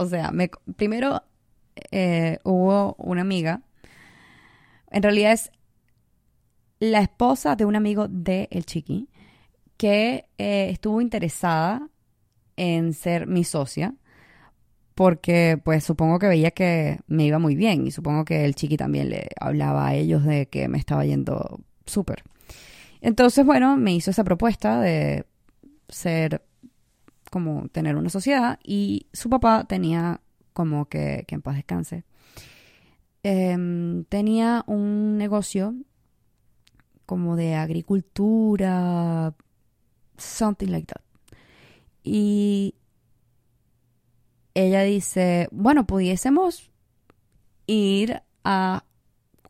[0.00, 1.22] o sea, me, primero
[1.90, 3.60] eh, hubo una amiga.
[4.90, 5.50] En realidad es
[6.78, 9.08] la esposa de un amigo de El Chiqui
[9.76, 11.86] que eh, estuvo interesada
[12.56, 13.94] en ser mi socia
[14.94, 18.76] porque pues supongo que veía que me iba muy bien y supongo que el chiqui
[18.76, 22.22] también le hablaba a ellos de que me estaba yendo súper.
[23.00, 25.24] Entonces, bueno, me hizo esa propuesta de
[25.88, 26.42] ser
[27.30, 30.20] como tener una sociedad y su papá tenía
[30.52, 32.04] como que, que en paz descanse.
[33.22, 35.74] Em, tenía un negocio
[37.06, 39.34] como de agricultura,
[40.16, 41.02] something like that.
[42.02, 42.74] Y
[44.54, 46.70] ella dice, bueno, pudiésemos
[47.66, 48.84] ir a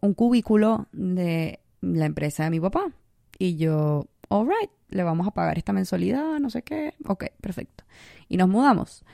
[0.00, 2.92] un cubículo de la empresa de mi papá.
[3.38, 6.94] Y yo, all right, le vamos a pagar esta mensualidad, no sé qué.
[7.06, 7.84] Ok, perfecto.
[8.28, 9.04] Y nos mudamos.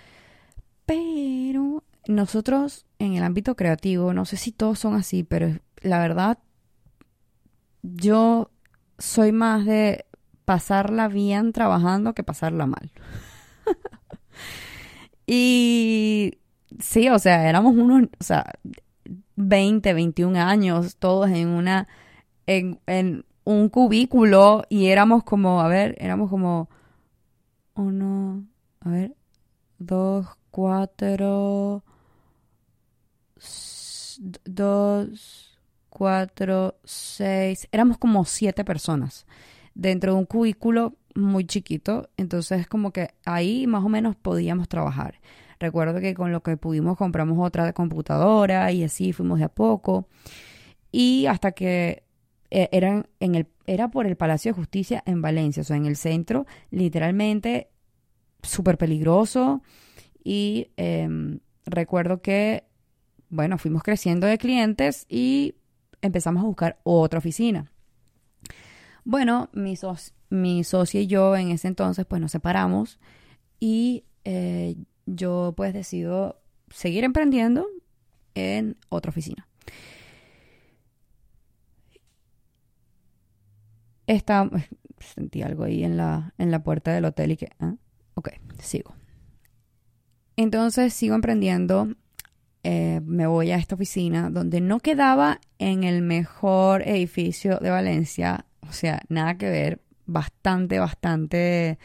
[0.85, 6.39] Pero nosotros en el ámbito creativo, no sé si todos son así, pero la verdad,
[7.83, 8.51] yo
[8.99, 10.07] soy más de
[10.45, 12.91] pasarla bien trabajando que pasarla mal.
[15.27, 16.39] y
[16.81, 18.53] sí, o sea, éramos unos, o sea,
[19.37, 21.89] 20, 21 años, todos en una,
[22.47, 26.68] en, un cubículo y éramos como, a ver, éramos como
[27.74, 28.44] uno,
[28.80, 29.14] a ver,
[29.78, 31.84] dos, cuatro,
[34.44, 39.26] dos, cuatro, seis, éramos como siete personas
[39.74, 45.20] dentro de un cubículo muy chiquito, entonces como que ahí más o menos podíamos trabajar.
[45.61, 50.09] Recuerdo que con lo que pudimos compramos otra computadora y así fuimos de a poco.
[50.90, 52.06] Y hasta que
[52.51, 55.97] eran en el, era por el Palacio de Justicia en Valencia, o sea, en el
[55.97, 57.68] centro, literalmente
[58.42, 59.62] súper peligroso.
[60.22, 62.64] Y em, recuerdo que,
[63.28, 65.55] bueno, fuimos creciendo de clientes y
[66.03, 67.70] empezamos a buscar otra oficina.
[69.05, 69.74] Bueno, mi,
[70.30, 72.99] mi socia y yo en ese entonces pues nos separamos
[73.61, 74.76] y eh,
[75.07, 76.40] yo pues decido
[76.70, 77.66] seguir emprendiendo
[78.34, 79.47] en otra oficina.
[84.07, 84.49] Esta,
[84.99, 87.75] sentí algo ahí en la, en la puerta del hotel y que, ¿ah?
[88.15, 88.31] ok,
[88.61, 88.95] sigo.
[90.37, 91.89] Entonces sigo emprendiendo,
[92.63, 98.45] eh, me voy a esta oficina donde no quedaba en el mejor edificio de Valencia,
[98.69, 101.79] o sea, nada que ver, bastante, bastante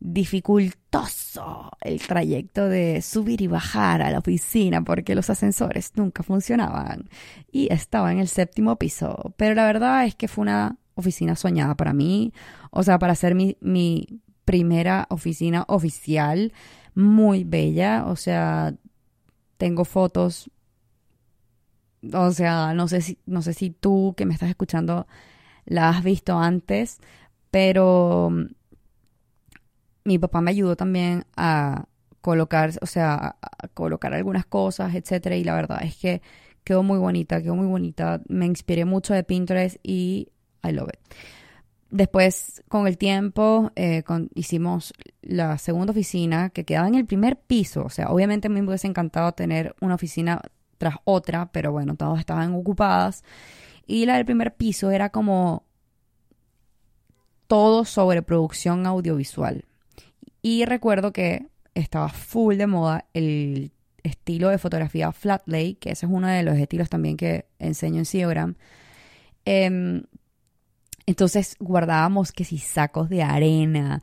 [0.00, 7.10] dificultoso el trayecto de subir y bajar a la oficina porque los ascensores nunca funcionaban
[7.52, 9.34] y estaba en el séptimo piso.
[9.36, 12.32] Pero la verdad es que fue una oficina soñada para mí,
[12.70, 16.52] o sea, para ser mi, mi primera oficina oficial,
[16.94, 18.74] muy bella, o sea,
[19.56, 20.50] tengo fotos,
[22.12, 25.06] o sea, no sé si, no sé si tú que me estás escuchando
[25.66, 26.98] la has visto antes,
[27.50, 28.46] pero mm,
[30.04, 31.84] mi papá me ayudó también a
[32.20, 36.22] colocar, o sea, a colocar algunas cosas, etcétera, y la verdad es que
[36.64, 38.20] quedó muy bonita, quedó muy bonita.
[38.28, 40.28] Me inspiré mucho de Pinterest y
[40.62, 41.00] I love it.
[41.90, 44.04] Después, con el tiempo, eh,
[44.34, 47.84] hicimos la segunda oficina que quedaba en el primer piso.
[47.84, 50.40] O sea, obviamente me hubiese encantado tener una oficina
[50.78, 53.24] tras otra, pero bueno, todas estaban ocupadas.
[53.86, 55.64] Y la del primer piso era como
[57.48, 59.64] todo sobre producción audiovisual.
[60.42, 63.72] Y recuerdo que estaba full de moda el
[64.04, 67.98] estilo de fotografía flat lay, que ese es uno de los estilos también que enseño
[67.98, 68.54] en Siogram.
[69.44, 70.04] Em,
[71.10, 74.00] entonces guardábamos que si sacos de arena,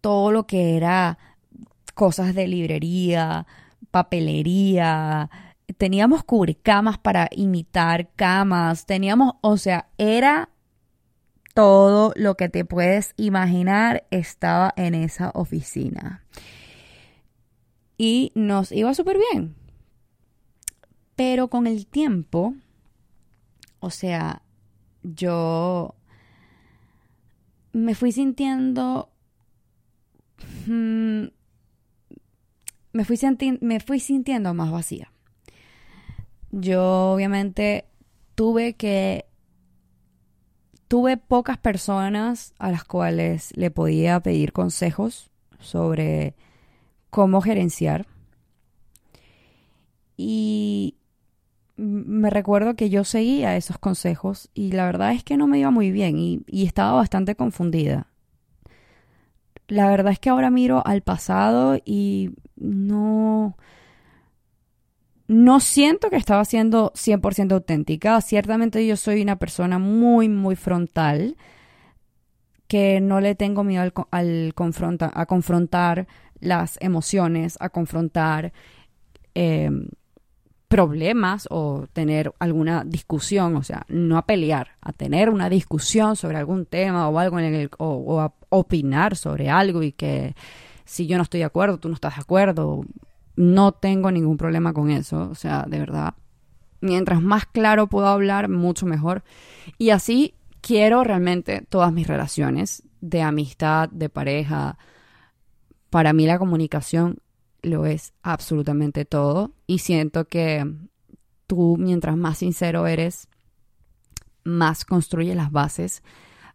[0.00, 1.18] todo lo que era
[1.94, 3.46] cosas de librería,
[3.90, 5.28] papelería,
[5.78, 10.50] teníamos cubrecamas para imitar camas, teníamos, o sea, era
[11.52, 16.24] todo lo que te puedes imaginar estaba en esa oficina.
[17.98, 19.56] Y nos iba súper bien.
[21.16, 22.54] Pero con el tiempo,
[23.80, 24.41] o sea,
[25.02, 25.94] yo
[27.72, 29.08] me fui sintiendo...
[30.66, 31.26] Mm,
[32.92, 33.18] me, fui
[33.60, 35.12] me fui sintiendo más vacía.
[36.50, 37.86] Yo obviamente
[38.34, 39.26] tuve que
[40.88, 46.34] tuve pocas personas a las cuales le podía pedir consejos sobre
[47.08, 48.06] cómo gerenciar.
[50.18, 50.96] Y
[51.76, 55.70] me recuerdo que yo seguía esos consejos y la verdad es que no me iba
[55.70, 58.08] muy bien y, y estaba bastante confundida.
[59.68, 63.56] La verdad es que ahora miro al pasado y no
[65.32, 68.20] no siento que estaba siendo 100% auténtica.
[68.20, 71.36] Ciertamente yo soy una persona muy, muy frontal,
[72.68, 74.54] que no le tengo miedo al, al
[75.14, 76.06] a confrontar
[76.40, 78.52] las emociones, a confrontar
[79.34, 79.88] em,
[80.72, 86.38] problemas o tener alguna discusión, o sea, no a pelear, a tener una discusión sobre
[86.38, 90.34] algún tema o algo en el, o a opinar sobre algo y que
[90.86, 92.86] si yo no estoy de acuerdo, tú no estás de acuerdo,
[93.36, 96.14] no tengo ningún problema con eso, o sea, de verdad.
[96.80, 99.24] Mientras más claro puedo hablar, mucho mejor.
[99.76, 104.78] Y así quiero realmente todas mis relaciones de amistad, de pareja.
[105.90, 107.18] Para mí la comunicación
[107.62, 109.52] lo es absolutamente todo.
[109.66, 110.70] Y siento que
[111.46, 113.28] tú, mientras más sincero eres,
[114.44, 116.02] más construyes las bases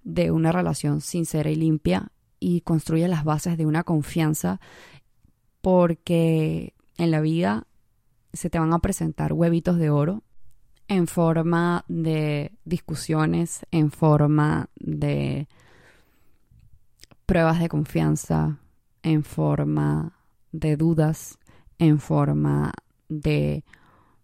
[0.03, 4.60] de una relación sincera y limpia y construye las bases de una confianza
[5.62, 7.68] porque en la vida
[8.34, 10.24] se te van a presentar huevitos de oro
[10.88, 15.47] en forma de discusiones, en forma de
[17.26, 18.60] pruebas de confianza,
[19.03, 20.16] en forma
[20.52, 21.38] de dudas,
[21.80, 22.74] en forma
[23.10, 23.64] de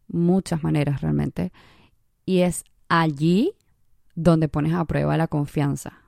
[0.08, 1.52] muchas maneras realmente.
[2.26, 3.54] Y es allí
[4.16, 6.00] donde pones a prueba la confianza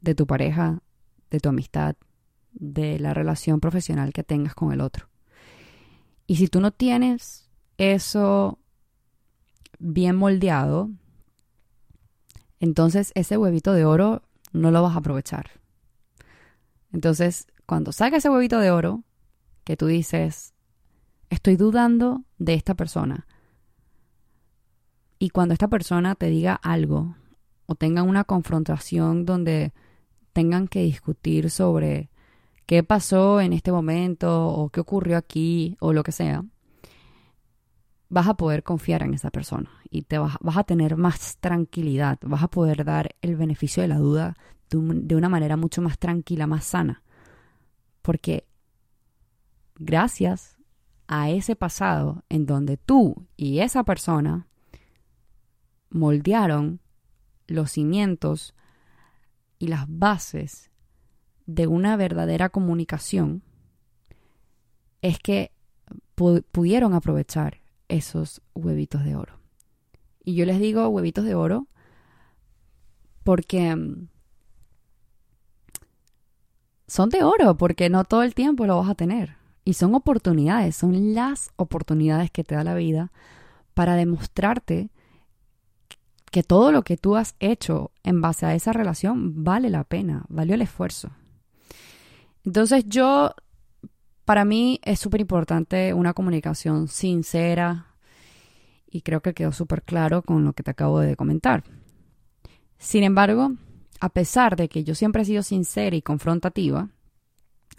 [0.00, 0.82] de tu pareja,
[1.30, 1.96] de tu amistad,
[2.52, 5.08] de la relación profesional que tengas con el otro.
[6.26, 7.48] Y si tú no tienes
[7.78, 8.58] eso
[9.78, 10.90] bien moldeado,
[12.60, 15.50] entonces ese huevito de oro no lo vas a aprovechar.
[16.92, 19.04] Entonces, cuando saca ese huevito de oro,
[19.68, 20.54] que tú dices,
[21.28, 23.26] estoy dudando de esta persona,
[25.18, 27.16] y cuando esta persona te diga algo
[27.66, 29.74] o tengan una confrontación donde
[30.32, 32.08] tengan que discutir sobre
[32.64, 36.46] qué pasó en este momento o qué ocurrió aquí o lo que sea,
[38.08, 42.18] vas a poder confiar en esa persona y te vas, vas a tener más tranquilidad,
[42.22, 44.34] vas a poder dar el beneficio de la duda
[44.70, 47.02] de, una manera mucho más tranquila, más sana.
[48.00, 48.48] Porque
[49.78, 50.56] gracias
[51.06, 54.46] a ese pasado en donde tú y esa persona
[55.90, 56.80] moldearon
[57.46, 58.54] los cimientos
[59.58, 60.70] y las bases
[61.46, 63.42] de una verdadera comunicación
[65.00, 65.52] es que
[66.14, 69.40] pudieron aprovechar esos huevitos de oro.
[70.22, 71.68] Y yo les digo huevitos de oro
[73.24, 74.08] porque mm,
[76.86, 79.37] son de oro, porque no todo el tiempo lo vas a tener.
[79.68, 83.12] Y son oportunidades, son las oportunidades que te da la vida
[83.74, 84.88] para demostrarte
[86.30, 90.24] que todo lo que tú has hecho en base a esa relación vale la pena,
[90.30, 91.10] valió el esfuerzo.
[92.46, 93.34] Entonces yo,
[94.24, 97.88] para mí es súper importante una comunicación sincera
[98.90, 101.62] y creo que quedó súper claro con lo que te acabo de comentar.
[102.78, 103.52] Sin embargo,
[104.00, 106.88] a pesar de que yo siempre he sido sincera y confrontativa,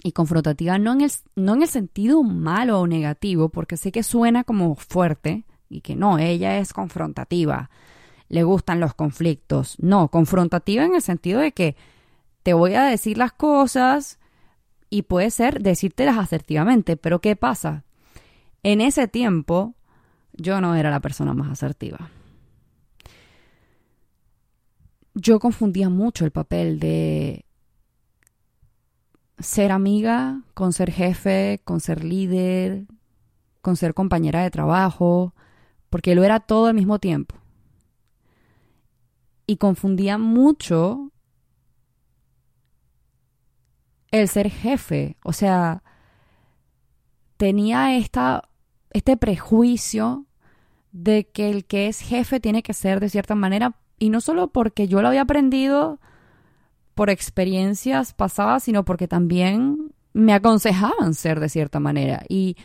[0.03, 4.03] y confrontativa no en el, no en el sentido malo o negativo, porque sé que
[4.03, 7.69] suena como fuerte y que no, ella es confrontativa,
[8.29, 9.75] le gustan los conflictos.
[9.79, 11.75] No, confrontativa en el sentido de que
[12.43, 14.19] te voy a decir las cosas
[14.89, 17.83] y puede ser decírtelas asertivamente, pero ¿qué pasa?
[18.63, 19.75] En ese tiempo
[20.33, 22.09] yo no era la persona más asertiva.
[25.13, 27.45] Yo confundía mucho el papel de
[29.39, 32.85] ser amiga con ser jefe, con ser líder,
[33.61, 35.33] con ser compañera de trabajo,
[35.89, 37.35] porque lo era todo al mismo tiempo.
[39.47, 41.11] Y confundía mucho
[44.11, 45.17] el ser jefe.
[45.23, 45.83] O sea,
[47.37, 48.49] tenía esta,
[48.91, 50.25] este prejuicio
[50.91, 54.47] de que el que es jefe tiene que ser de cierta manera, y no solo
[54.51, 55.99] porque yo lo había aprendido
[56.99, 62.25] por experiencias pasadas, sino porque también me aconsejaban ser de cierta manera.
[62.27, 62.57] Y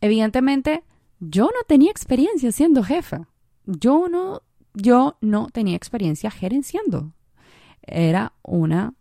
[0.00, 0.84] evidentemente
[1.18, 3.26] yo no tenía experiencia siendo jefa.
[3.66, 4.42] Yo no,
[4.74, 7.14] yo no tenía experiencia gerenciando.
[7.82, 8.94] Era una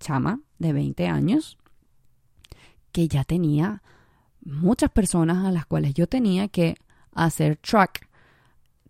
[0.00, 1.58] chama de 20 años
[2.92, 3.82] que ya tenía
[4.42, 6.76] muchas personas a las cuales yo tenía que
[7.12, 8.08] hacer track,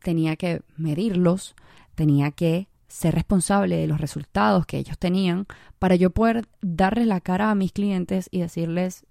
[0.01, 1.57] tenía que medirlos,
[1.97, 5.47] tenía que ser responsable de los resultados que ellos tenían
[5.79, 9.07] para yo poder darles la cara a mis clientes y decirles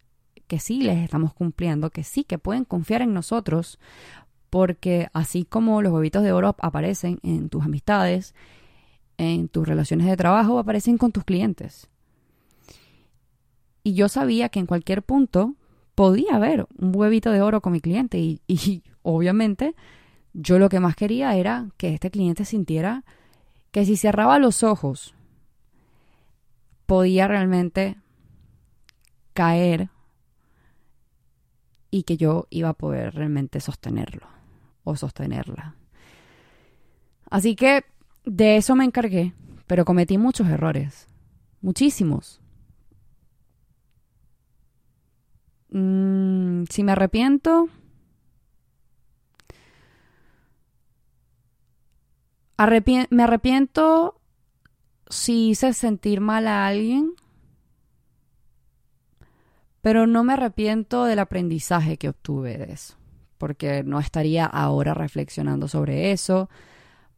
[0.48, 3.80] que sí les estamos cumpliendo, que sí, que pueden confiar en nosotros,
[4.52, 8.36] porque así como los huevitos de oro aparecen en tus amistades,
[9.18, 11.90] en tus relaciones de trabajo, aparecen con tus clientes.
[13.84, 15.56] Y yo sabía que en cualquier punto
[15.96, 19.74] podía haber un huevito de oro con mi cliente y, y obviamente
[20.34, 23.04] yo lo que más quería era que este cliente sintiera
[23.72, 25.16] que si cerraba los ojos
[26.86, 27.98] podía realmente
[29.34, 29.90] caer
[31.90, 34.28] y que yo iba a poder realmente sostenerlo
[34.84, 35.76] o sostenerla.
[37.30, 37.86] Así que
[38.26, 39.34] de eso me encargué,
[39.68, 41.08] pero cometí muchos errores,
[41.62, 42.42] muchísimos.
[45.70, 47.70] Mm, si me arrepiento,
[53.10, 54.20] me arrepiento
[55.10, 57.14] si hice sentir mal a alguien,
[59.82, 62.96] pero no me arrepiento del aprendizaje que obtuve de eso,
[63.38, 66.50] porque no estaría ahora reflexionando sobre eso,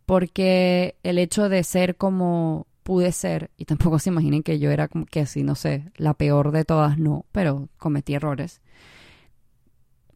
[0.06, 4.88] porque el hecho de ser como pude ser, y tampoco se imaginen que yo era
[4.88, 8.62] como que así, no sé, la peor de todas, no, pero cometí errores.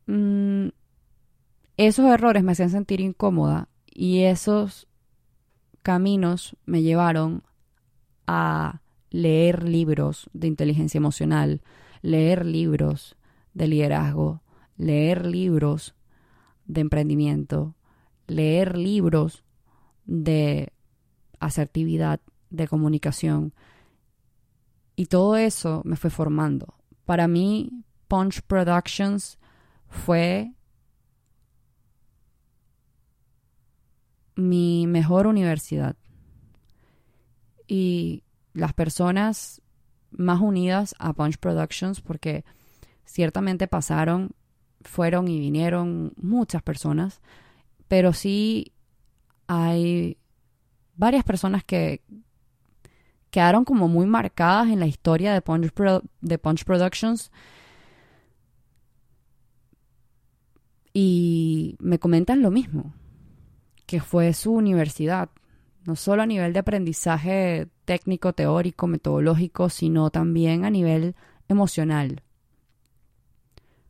[0.05, 0.69] Mm,
[1.77, 4.87] esos errores me hacían sentir incómoda y esos
[5.87, 7.43] caminos me llevaron
[8.27, 11.61] a leer libros de inteligencia emocional,
[12.01, 13.15] leer libros
[13.53, 14.41] de liderazgo,
[14.75, 15.95] leer libros
[16.65, 17.77] de emprendimiento,
[18.27, 19.45] leer libros
[20.05, 20.73] de
[21.39, 22.19] asertividad,
[22.49, 23.53] de comunicación.
[24.97, 26.73] Y todo eso me fue formando.
[27.05, 29.39] Para mí, Punch Productions
[29.87, 30.51] fue
[34.37, 35.97] mi mejor universidad
[37.67, 38.23] y
[38.53, 39.61] las personas
[40.11, 42.45] más unidas a Punch Productions porque
[43.03, 44.31] ciertamente pasaron,
[44.81, 47.19] fueron y vinieron muchas personas,
[47.87, 48.71] pero sí
[49.47, 50.17] hay
[50.95, 52.01] varias personas que
[53.31, 55.73] quedaron como muy marcadas en la historia de Punch,
[56.21, 57.31] de Punch Productions.
[60.93, 62.93] Y me comentan lo mismo,
[63.87, 65.29] que fue su universidad,
[65.85, 71.15] no solo a nivel de aprendizaje técnico, teórico, metodológico, sino también a nivel
[71.47, 72.21] emocional.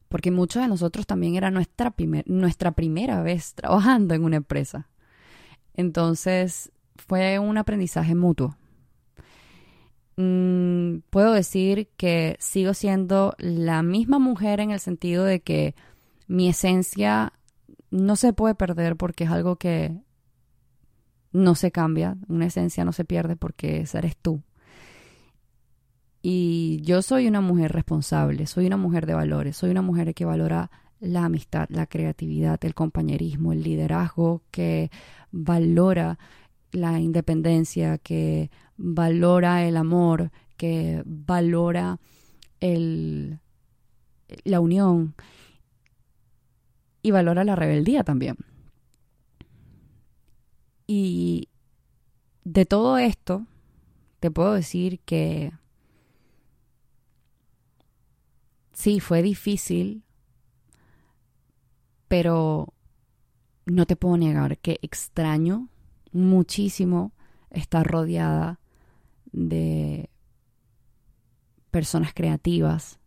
[0.08, 1.94] Porque muchos de nosotros también era nuestra,
[2.28, 4.88] nuestra primera vez trabajando en una empresa.
[5.74, 8.56] Entonces fue un aprendizaje mutuo.
[10.16, 15.76] Mm, puedo decir que sigo siendo la misma mujer en el sentido de que
[16.28, 17.34] mi esencia
[17.90, 20.02] no se puede perder porque es algo que
[21.32, 24.42] no se cambia, una esencia no se pierde porque esa eres tú.
[26.22, 30.26] Y yo soy una mujer responsable, soy una mujer de valores, soy una mujer que
[30.26, 34.90] valora la amistad, la creatividad, el compañerismo, el liderazgo, que
[35.32, 36.18] valora
[36.72, 42.00] la independencia, que valora el amor, que valora
[42.60, 43.40] el,
[44.44, 45.16] la unión
[47.08, 48.36] y valora la rebeldía también.
[50.86, 51.48] Y
[52.44, 53.46] de todo esto,
[54.20, 55.54] te puedo decir que
[58.74, 60.04] sí, fue difícil,
[62.10, 62.74] pero
[63.66, 65.70] no te puedo negar que extraño
[66.12, 67.14] muchísimo
[67.52, 68.60] estar rodeada
[69.32, 70.10] de
[71.72, 73.00] personas creativas,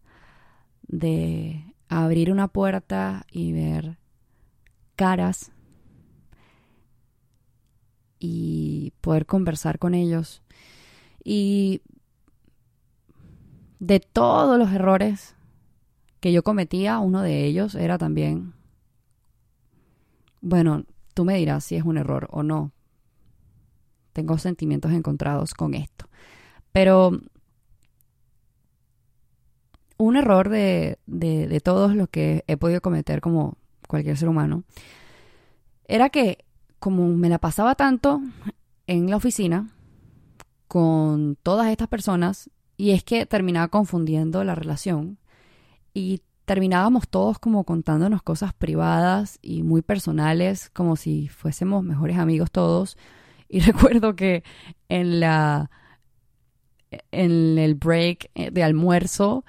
[0.87, 3.99] de abrir una puerta y ver
[4.95, 5.51] caras
[8.21, 10.43] y poder conversar con ellos.
[11.25, 11.83] Y
[13.81, 15.35] de todos los errores
[16.21, 18.55] que yo cometía, uno de ellos era también,
[20.41, 20.85] bueno,
[21.15, 22.73] tú me dirás si es un error o no.
[24.13, 26.09] Tengo sentimientos encontrados con esto.
[26.71, 27.21] Pero
[30.01, 34.65] un error de, de, todos los que he podido cometer como cualquier ser humano
[35.87, 36.45] era que
[36.79, 38.23] como me la pasaba tanto
[38.87, 39.69] en la oficina
[40.69, 42.49] con todas estas personas,
[42.79, 45.19] y es que terminaba confundiendo la relación
[45.93, 52.51] y terminábamos todos como contándonos cosas privadas y muy personales, como si fuésemos mejores amigos
[52.51, 52.97] todos.
[53.49, 54.45] Y recuerdo que
[54.89, 55.71] en la
[57.11, 59.45] en el break de almuerzo,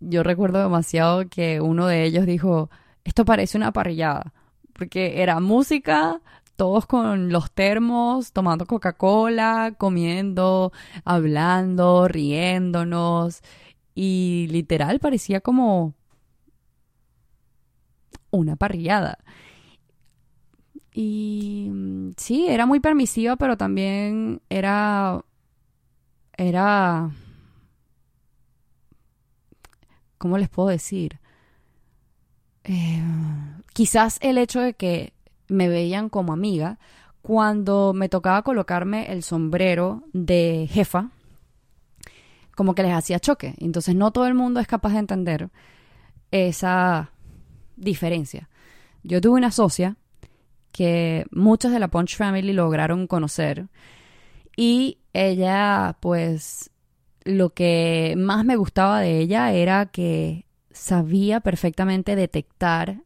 [0.00, 2.70] yo recuerdo demasiado que uno de ellos dijo,
[3.04, 4.32] esto parece una parrillada,
[4.74, 6.20] porque era música,
[6.56, 10.72] todos con los termos, tomando Coca-Cola, comiendo,
[11.04, 13.42] hablando, riéndonos.
[13.94, 15.94] y literal parecía como
[18.30, 19.18] una parrillada.
[20.92, 25.24] Y mm, sí, era muy permisiva, pero también era.
[26.36, 27.10] Era.
[30.18, 31.20] ¿Cómo les puedo decir?
[32.64, 33.02] Eh,
[33.72, 35.12] quizás el hecho de que
[35.48, 36.78] me veían como amiga,
[37.22, 41.10] cuando me tocaba colocarme el sombrero de jefa,
[42.54, 43.54] como que les hacía choque.
[43.58, 45.50] Entonces no todo el mundo es capaz de entender
[46.30, 47.10] esa
[47.76, 48.48] diferencia.
[49.02, 49.96] Yo tuve una socia
[50.72, 53.68] que muchos de la Punch Family lograron conocer
[54.56, 56.70] y ella pues
[57.28, 63.02] lo que más me gustaba de ella era que sabía perfectamente detectar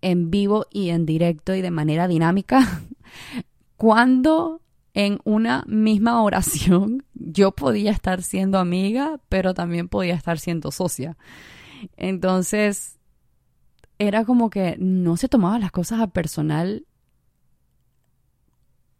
[0.00, 2.82] en vivo y en directo y de manera dinámica
[3.76, 4.60] cuando
[4.92, 11.16] en una misma oración yo podía estar siendo amiga, pero también podía estar siendo socia.
[11.96, 12.98] Entonces,
[14.00, 16.86] era como que no se tomaba las cosas a personal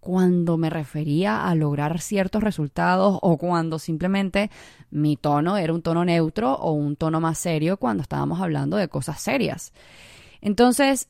[0.05, 4.51] cuando me refería a lograr ciertos resultados o cuando simplemente
[4.91, 8.89] mi tono era un tono neutro o un tono más serio cuando estábamos hablando de
[8.89, 9.73] cosas serias.
[10.43, 11.09] Entonces,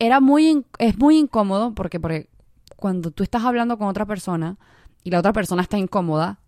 [0.00, 2.28] era muy, es muy incómodo porque, porque
[2.74, 4.58] cuando tú estás hablando con otra persona
[5.04, 6.40] y la otra persona está incómoda,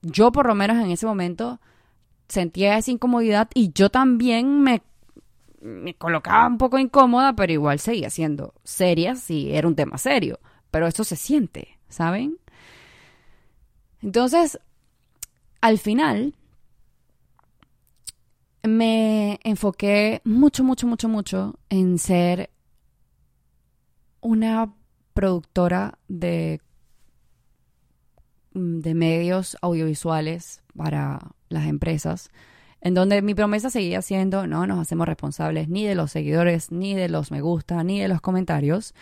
[0.00, 1.60] yo por lo menos en ese momento
[2.26, 4.80] sentía esa incomodidad y yo también me,
[5.66, 10.38] me colocaba un poco incómoda, pero igual seguía siendo seria si era un tema serio.
[10.70, 12.38] Pero eso se siente, ¿saben?
[14.00, 14.60] Entonces,
[15.60, 16.34] al final,
[18.62, 22.50] me enfoqué mucho, mucho, mucho, mucho en ser
[24.20, 24.72] una
[25.14, 26.60] productora de,
[28.52, 32.30] de medios audiovisuales para las empresas,
[32.86, 36.94] en donde mi promesa seguía siendo, no nos hacemos responsables ni de los seguidores, ni
[36.94, 38.94] de los me gusta, ni de los comentarios.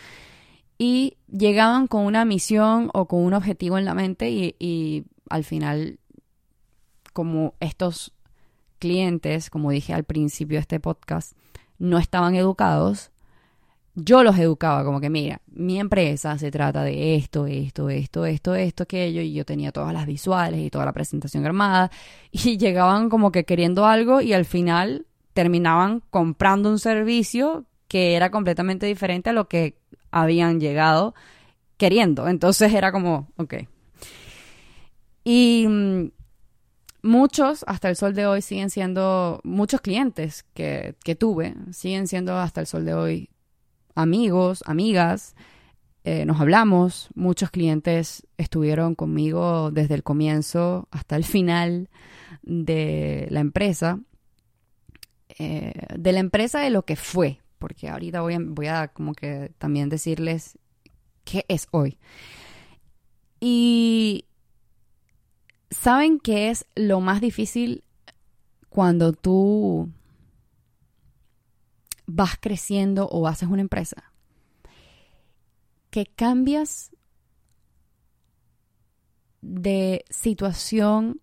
[0.79, 5.43] Y llegaban con una misión o con un objetivo en la mente y, y al
[5.43, 5.99] final,
[7.13, 8.11] como estos
[8.79, 11.37] clientes, como dije al principio de este podcast,
[11.77, 13.11] no estaban educados,
[13.95, 18.53] yo los educaba como que, mira, mi empresa se trata de esto, esto, esto, esto,
[18.53, 21.89] esto, aquello, y yo tenía todas las visuales y toda la presentación armada,
[22.31, 28.31] y llegaban como que queriendo algo y al final terminaban comprando un servicio que era
[28.31, 29.77] completamente diferente a lo que
[30.11, 31.15] habían llegado
[31.77, 32.27] queriendo.
[32.27, 33.55] Entonces era como, ok.
[35.23, 36.11] Y mm,
[37.03, 42.37] muchos, hasta el sol de hoy, siguen siendo, muchos clientes que, que tuve, siguen siendo
[42.37, 43.29] hasta el sol de hoy
[43.95, 45.35] amigos, amigas,
[46.03, 51.89] eh, nos hablamos, muchos clientes estuvieron conmigo desde el comienzo hasta el final
[52.43, 53.99] de la empresa,
[55.39, 59.13] eh, de la empresa de lo que fue, porque ahorita voy a, voy a como
[59.13, 60.59] que también decirles
[61.23, 61.97] qué es hoy.
[63.39, 64.25] Y
[65.71, 67.83] saben qué es lo más difícil
[68.69, 69.89] cuando tú
[72.05, 74.11] vas creciendo o haces una empresa,
[75.89, 76.91] que cambias
[79.41, 81.21] de situación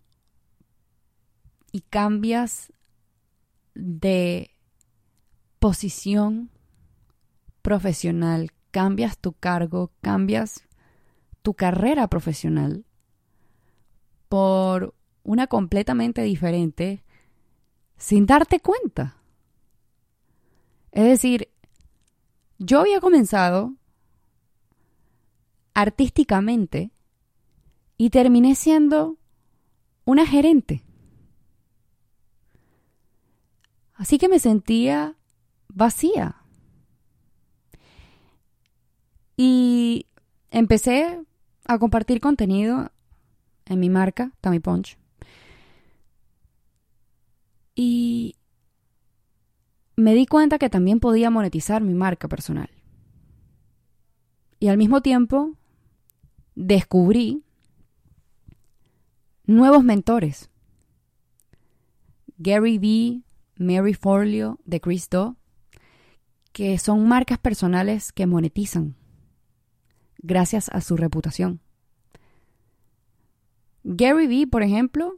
[1.71, 2.71] y cambias
[3.75, 4.51] de
[5.59, 6.51] posición
[7.61, 10.67] profesional, cambias tu cargo, cambias
[11.41, 12.85] tu carrera profesional
[14.29, 17.03] por una completamente diferente
[17.97, 19.22] sin darte cuenta.
[20.93, 21.49] Es decir,
[22.59, 23.73] yo había comenzado
[25.73, 26.91] artísticamente
[27.97, 29.17] y terminé siendo
[30.05, 30.83] una gerente.
[33.95, 35.15] Así que me sentía
[35.67, 36.35] vacía.
[39.35, 40.05] Y
[40.51, 41.19] empecé
[41.65, 42.91] a compartir contenido
[43.65, 44.99] en mi marca, Tammy Punch.
[47.73, 48.35] Y
[49.95, 52.69] me di cuenta que también podía monetizar mi marca personal.
[54.59, 55.57] Y al mismo tiempo
[56.55, 57.43] descubrí
[59.45, 60.49] nuevos mentores.
[62.37, 63.23] Gary Vee,
[63.57, 65.37] Mary Forleo, de Cristo,
[66.51, 68.95] que son marcas personales que monetizan
[70.19, 71.59] gracias a su reputación.
[73.83, 75.17] Gary Vee, por ejemplo,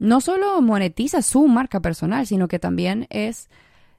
[0.00, 3.50] no solo monetiza su marca personal, sino que también es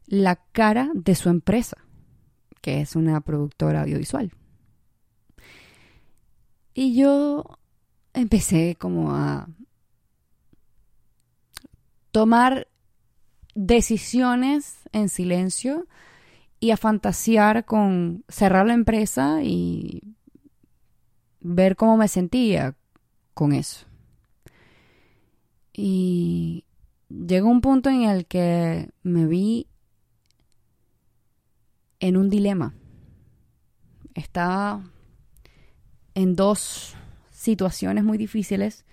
[0.07, 1.77] la cara de su empresa,
[2.59, 4.33] que es una productora audiovisual.
[6.73, 7.45] Y yo
[8.13, 9.47] empecé como a
[12.09, 12.67] tomar
[13.53, 15.85] decisiones en silencio
[16.59, 20.01] y a fantasear con cerrar la empresa y
[21.41, 22.75] ver cómo me sentía
[23.35, 23.90] con eso.
[25.73, 26.65] Y
[27.09, 29.67] llegó un punto en el que me vi
[31.99, 32.73] en un dilema.
[34.13, 34.83] Estaba
[36.13, 36.95] en dos
[37.31, 38.85] situaciones muy difíciles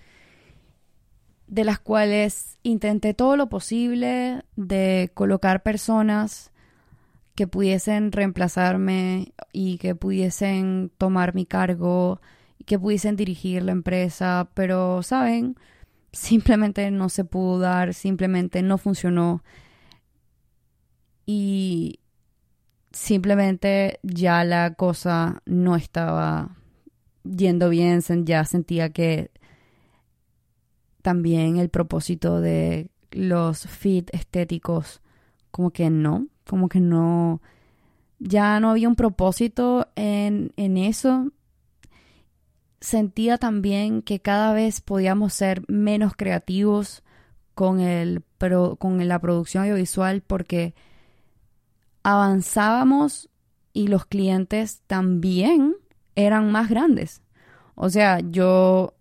[1.49, 6.51] de las cuales intenté todo lo posible de colocar personas
[7.35, 12.21] que pudiesen reemplazarme y que pudiesen tomar mi cargo
[12.59, 15.55] y que pudiesen dirigir la empresa, pero, ¿saben?
[16.11, 19.43] Simplemente no se pudo dar, simplemente no funcionó.
[21.25, 21.99] Y
[22.91, 26.55] simplemente ya la cosa no estaba
[27.23, 29.31] yendo bien, ya sentía que
[31.01, 35.01] también el propósito de los fit estéticos,
[35.51, 37.41] como que no, como que no,
[38.19, 41.31] ya no había un propósito en, en eso.
[42.81, 47.03] Sentía también que cada vez podíamos ser menos creativos
[47.53, 48.23] con, el,
[48.77, 50.73] con la producción audiovisual porque
[52.03, 53.29] avanzábamos
[53.73, 55.75] y los clientes también
[56.15, 57.21] eran más grandes.
[57.75, 58.93] O sea, yo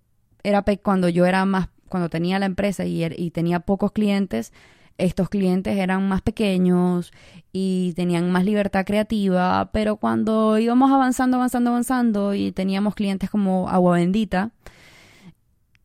[0.42, 4.52] era cuando yo era más, cuando tenía la empresa y, er, y tenía pocos clientes,
[4.98, 7.12] estos clientes eran más pequeños
[7.52, 13.68] y tenían más libertad creativa, pero cuando íbamos avanzando, avanzando, avanzando y teníamos clientes como
[13.68, 14.50] Agua Bendita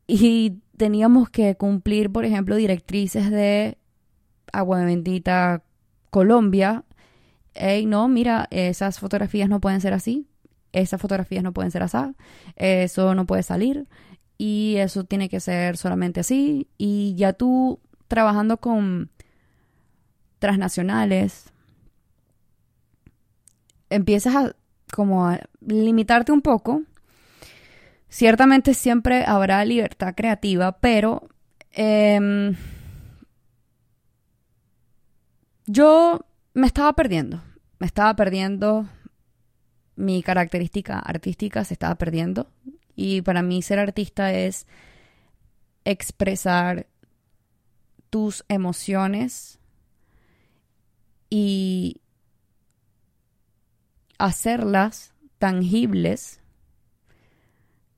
[0.08, 3.78] y teníamos que cumplir, por ejemplo, directrices de
[4.52, 5.64] Agua Bendita
[6.10, 6.84] Colombia,
[7.54, 10.28] hey, no, mira, esas fotografías no pueden ser así,
[10.72, 12.00] esas fotografías no pueden ser así,
[12.56, 13.88] eso no puede salir
[14.40, 19.10] y eso tiene que ser solamente así y ya tú trabajando con
[20.40, 21.54] transnacionales
[23.90, 24.56] empiezas a
[24.92, 26.84] como limitarte un poco.
[28.10, 31.30] Ciertamente siempre habrá libertad creativa, pero
[31.72, 32.56] em,
[35.66, 37.42] yo me estaba perdiendo.
[37.80, 38.88] Me estaba perdiendo
[39.96, 42.48] mi característica artística se estaba perdiendo.
[42.96, 44.68] Y para mí ser artista es
[45.86, 46.88] expresar
[48.14, 49.58] tus emociones
[51.32, 52.00] y
[54.20, 56.40] hacerlas tangibles,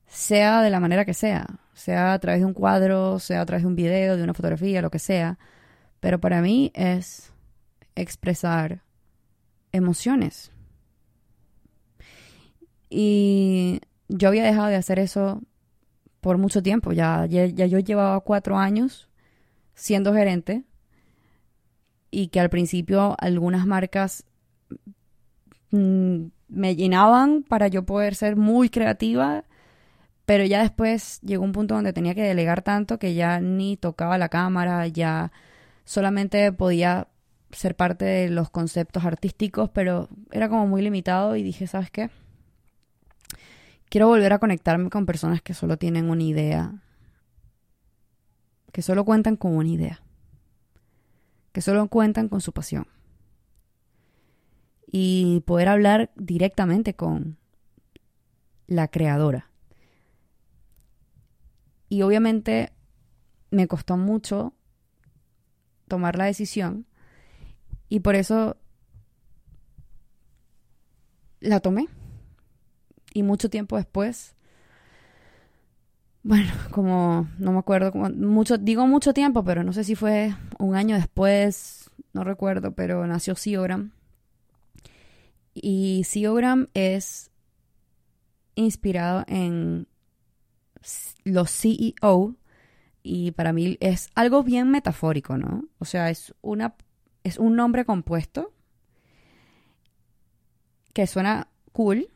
[0.06, 3.64] sea de la manera que sea, sea a través de un cuadro, sea a través
[3.64, 5.38] de un video, de una fotografía, lo que sea.
[6.00, 7.30] Pero para mí es
[7.94, 8.80] expresar
[9.70, 10.50] emociones.
[12.88, 15.42] Y yo había dejado de hacer eso
[16.22, 16.92] por mucho tiempo.
[16.92, 19.05] Ya, ya, yo llevaba cuatro años
[19.76, 20.64] siendo gerente
[22.10, 24.24] y que al principio algunas marcas
[25.70, 29.44] mm, me llenaban para yo poder ser muy creativa,
[30.24, 34.18] pero ya después llegó un punto donde tenía que delegar tanto que ya ni tocaba
[34.18, 35.30] la cámara, ya
[35.84, 37.08] solamente podía
[37.52, 42.10] ser parte de los conceptos artísticos, pero era como muy limitado y dije, ¿sabes qué?
[43.88, 46.82] Quiero volver a conectarme con personas que solo tienen una idea,
[48.76, 50.02] que solo cuentan con una idea,
[51.52, 52.86] que solo cuentan con su pasión.
[54.86, 57.38] Y poder hablar directamente con
[58.66, 59.50] la creadora.
[61.88, 62.74] Y obviamente
[63.50, 64.52] me costó mucho
[65.88, 66.84] tomar la decisión
[67.88, 68.58] y por eso
[71.40, 71.88] la tomé.
[73.14, 74.35] Y mucho tiempo después,
[76.26, 80.34] bueno, como no me acuerdo, como mucho, digo mucho tiempo, pero no sé si fue
[80.58, 83.92] un año después, no recuerdo, pero nació Siogram.
[85.54, 87.30] Y Siogram es
[88.56, 89.86] inspirado en
[91.24, 92.34] los CEO
[93.02, 95.64] y para mí es algo bien metafórico, ¿no?
[95.78, 96.74] O sea, es una
[97.22, 98.52] es un nombre compuesto
[100.92, 102.08] que suena cool,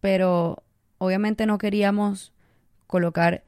[0.00, 0.62] pero
[0.98, 2.32] obviamente no queríamos
[2.86, 3.44] colocar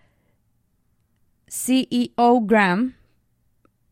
[1.52, 2.94] CEO Gram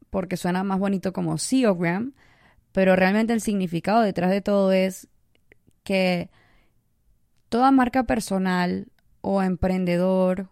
[0.08, 2.14] porque suena más bonito como CEO Gram,
[2.72, 5.08] pero realmente el significado detrás de todo es
[5.84, 6.30] que
[7.50, 8.88] toda marca personal
[9.20, 10.48] o emprendedor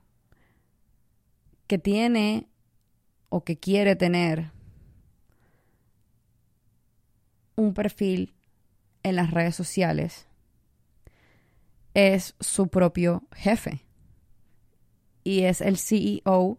[1.67, 2.47] que tiene
[3.31, 4.53] o que quiere tener
[7.57, 8.35] un perfil
[9.03, 10.27] en las redes sociales
[11.95, 13.87] es su propio jefe
[15.25, 16.59] y es el CEO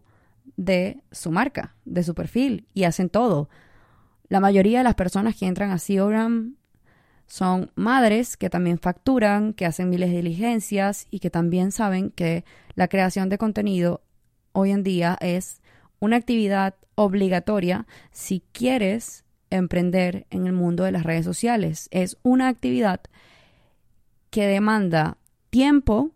[0.60, 3.48] de su marca, de su perfil, y hacen todo.
[4.28, 6.56] La mayoría de las personas que entran a Seogram
[7.26, 12.44] son madres que también facturan, que hacen miles de diligencias y que también saben que
[12.74, 14.02] la creación de contenido
[14.52, 15.62] hoy en día es
[15.98, 21.88] una actividad obligatoria si quieres emprender en el mundo de las redes sociales.
[21.90, 23.00] Es una actividad
[24.28, 25.16] que demanda
[25.48, 26.10] tiempo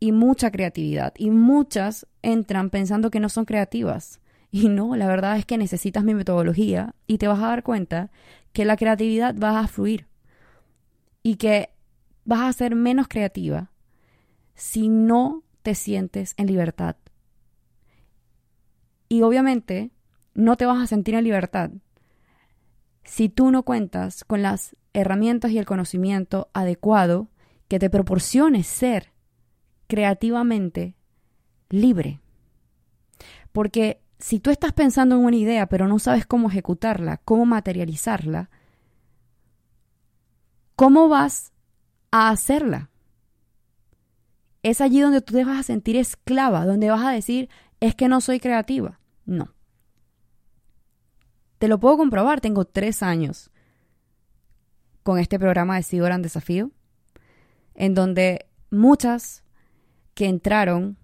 [0.00, 1.14] y mucha creatividad.
[1.16, 4.20] Y muchas entran pensando que no son creativas.
[4.50, 8.10] Y no, la verdad es que necesitas mi metodología y te vas a dar cuenta
[8.52, 10.06] que la creatividad va a fluir
[11.22, 11.70] y que
[12.24, 13.70] vas a ser menos creativa
[14.54, 16.96] si no te sientes en libertad.
[19.08, 19.90] Y obviamente
[20.34, 21.70] no te vas a sentir en libertad
[23.04, 27.28] si tú no cuentas con las herramientas y el conocimiento adecuado
[27.68, 29.12] que te proporcione ser
[29.86, 30.96] creativamente
[31.80, 32.20] libre.
[33.52, 38.50] Porque si tú estás pensando en una idea pero no sabes cómo ejecutarla, cómo materializarla,
[40.76, 41.52] ¿cómo vas
[42.10, 42.90] a hacerla?
[44.62, 47.50] Es allí donde tú te vas a sentir esclava, donde vas a decir,
[47.80, 48.98] es que no soy creativa.
[49.26, 49.54] No.
[51.58, 53.50] Te lo puedo comprobar, tengo tres años
[55.02, 56.70] con este programa de Sigo Gran Desafío,
[57.74, 59.44] en donde muchas
[60.14, 60.96] que entraron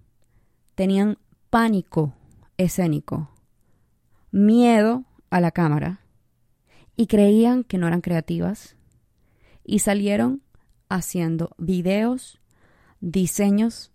[0.75, 1.17] tenían
[1.49, 2.13] pánico
[2.57, 3.29] escénico,
[4.31, 6.01] miedo a la cámara
[6.95, 8.75] y creían que no eran creativas
[9.63, 10.41] y salieron
[10.89, 12.39] haciendo videos,
[12.99, 13.91] diseños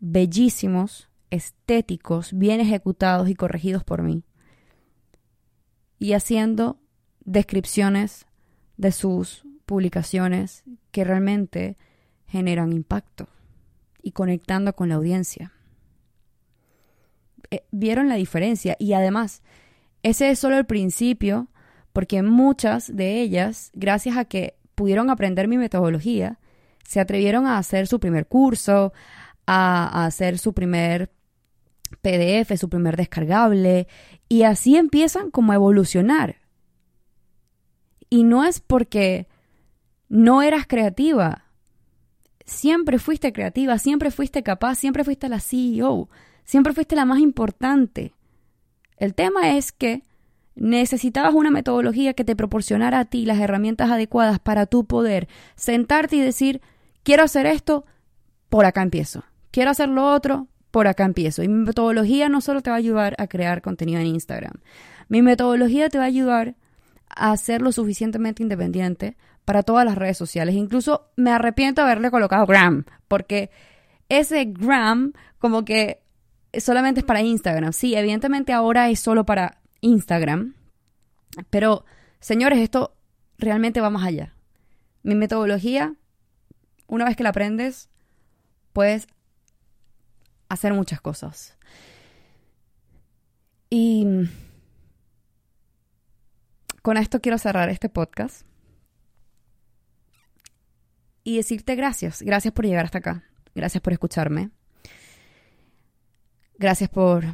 [0.00, 4.24] bellísimos, estéticos, bien ejecutados y corregidos por mí
[5.98, 6.80] y haciendo
[7.24, 8.26] descripciones
[8.76, 11.76] de sus publicaciones que realmente
[12.26, 13.28] generan impacto
[14.02, 15.52] y conectando con la audiencia.
[17.52, 18.76] Eh, vieron la diferencia.
[18.78, 19.42] Y además
[20.02, 21.48] ese es solo el principio
[21.92, 26.38] porque muchas de ellas, gracias a que pudieron aprender mi metodología,
[26.82, 28.94] se atrevieron a hacer su primer curso,
[29.46, 31.12] a, a hacer su primer
[32.00, 33.86] PDF, su primer descargable,
[34.30, 36.36] y así empiezan como a evolucionar.
[38.08, 39.28] Y no es porque
[40.08, 41.44] no eras creativa,
[42.46, 46.08] siempre fuiste creativa, siempre fuiste capaz, siempre fuiste la CEO,
[46.44, 48.14] siempre fuiste la más importante.
[48.96, 50.02] El tema es que
[50.54, 56.16] necesitabas una metodología que te proporcionara a ti las herramientas adecuadas para tu poder sentarte
[56.16, 56.60] y decir,
[57.02, 57.84] quiero hacer esto,
[58.48, 59.24] por acá empiezo.
[59.50, 61.42] Quiero hacer lo otro, por acá empiezo.
[61.42, 64.54] Y mi metodología no solo te va a ayudar a crear contenido en Instagram,
[65.08, 66.54] mi metodología te va a ayudar
[67.08, 70.54] a ser lo suficientemente independiente para todas las redes sociales.
[70.54, 73.50] Incluso me arrepiento de haberle colocado Gram, porque
[74.08, 76.01] ese Gram como que
[76.58, 77.72] solamente es para Instagram.
[77.72, 80.54] Sí, evidentemente ahora es solo para Instagram,
[81.50, 81.84] pero
[82.20, 82.94] señores, esto
[83.38, 84.34] realmente va más allá.
[85.02, 85.94] Mi metodología,
[86.86, 87.88] una vez que la aprendes,
[88.72, 89.08] puedes
[90.48, 91.58] hacer muchas cosas.
[93.70, 94.06] Y
[96.82, 98.46] con esto quiero cerrar este podcast
[101.24, 102.22] y decirte gracias.
[102.22, 103.24] Gracias por llegar hasta acá.
[103.54, 104.50] Gracias por escucharme.
[106.62, 107.24] Gracias por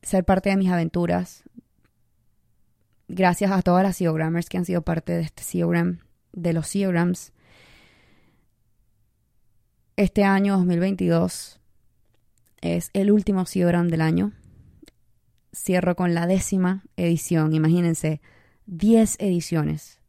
[0.00, 1.44] ser parte de mis aventuras.
[3.06, 5.98] Gracias a todas las CEOgrammers que han sido parte de este CEOgram,
[6.32, 7.34] de los CEOgrams.
[9.96, 11.60] Este año 2022
[12.62, 14.32] es el último CEOgram del año.
[15.54, 17.52] Cierro con la décima edición.
[17.52, 18.22] Imagínense,
[18.64, 20.00] 10 ediciones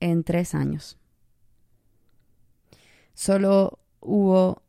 [0.00, 0.96] en tres años.
[3.12, 4.61] Solo hubo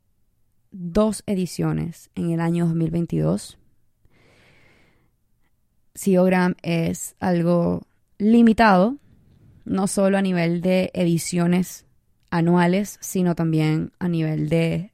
[0.73, 3.57] dos ediciones en el año 2022.
[5.95, 8.97] CEOgram es algo limitado,
[9.63, 11.85] no solo a nivel de ediciones
[12.29, 14.91] anuales, sino también a nivel de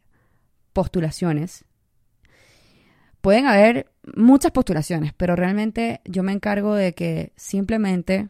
[0.74, 1.66] postulaciones
[3.22, 8.30] pueden haber muchas postulaciones, pero realmente yo me encargo de que simplemente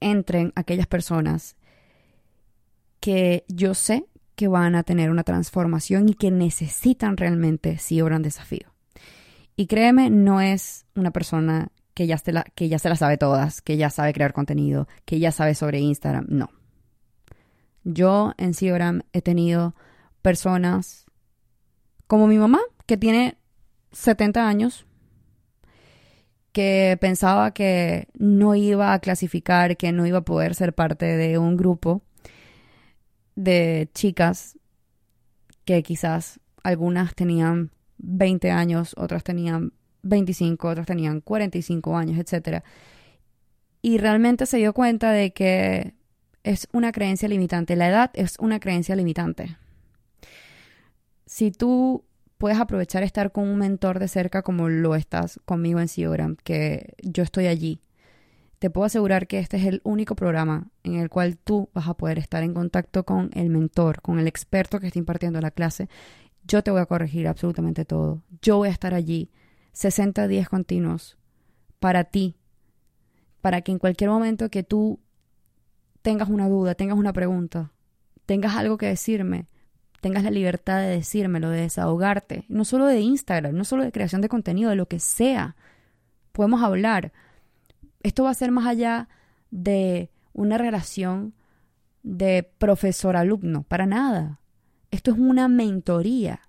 [0.00, 1.56] entren aquellas personas
[3.00, 4.06] que yo sé
[4.40, 8.72] que van a tener una transformación y que necesitan realmente si obran desafío.
[9.54, 13.18] Y créeme, no es una persona que ya, se la, que ya se la sabe
[13.18, 16.24] todas, que ya sabe crear contenido, que ya sabe sobre Instagram.
[16.30, 16.48] No.
[17.84, 19.74] Yo en Cibram he tenido
[20.22, 21.04] personas
[22.06, 23.36] como mi mamá, que tiene
[23.92, 24.86] 70 años
[26.52, 31.36] que pensaba que no iba a clasificar, que no iba a poder ser parte de
[31.36, 32.00] un grupo
[33.40, 34.58] de chicas
[35.64, 39.72] que quizás algunas tenían 20 años, otras tenían
[40.02, 42.62] 25, otros tenían 45 años, etc.
[43.80, 45.94] Y realmente se dio cuenta de que
[46.42, 47.76] es una creencia limitante.
[47.76, 49.56] La edad es una creencia limitante.
[51.24, 52.04] Si tú
[52.36, 56.94] puedes aprovechar estar con un mentor de cerca como lo estás conmigo en Siogram, que
[57.02, 57.80] yo estoy allí,
[58.60, 61.94] te puedo asegurar que este es el único programa en el cual tú vas a
[61.94, 65.88] poder estar en contacto con el mentor, con el experto que está impartiendo la clase.
[66.44, 68.22] Yo te voy a corregir absolutamente todo.
[68.42, 69.30] Yo voy a estar allí
[69.72, 71.16] 60 días continuos
[71.78, 72.36] para ti,
[73.40, 75.00] para que en cualquier momento que tú
[76.02, 77.72] tengas una duda, tengas una pregunta,
[78.26, 79.46] tengas algo que decirme,
[80.02, 84.20] tengas la libertad de decírmelo, de desahogarte, no solo de Instagram, no solo de creación
[84.20, 85.56] de contenido, de lo que sea.
[86.32, 87.12] Podemos hablar.
[88.02, 89.08] Esto va a ser más allá
[89.50, 91.34] de una relación
[92.02, 94.40] de profesor-alumno, para nada.
[94.90, 96.40] Esto es una mentoría.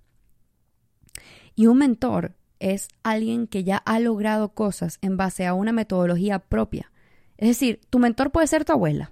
[1.56, 6.40] Y un mentor es alguien que ya ha logrado cosas en base a una metodología
[6.40, 6.92] propia.
[7.38, 9.12] Es decir, tu mentor puede ser tu abuela.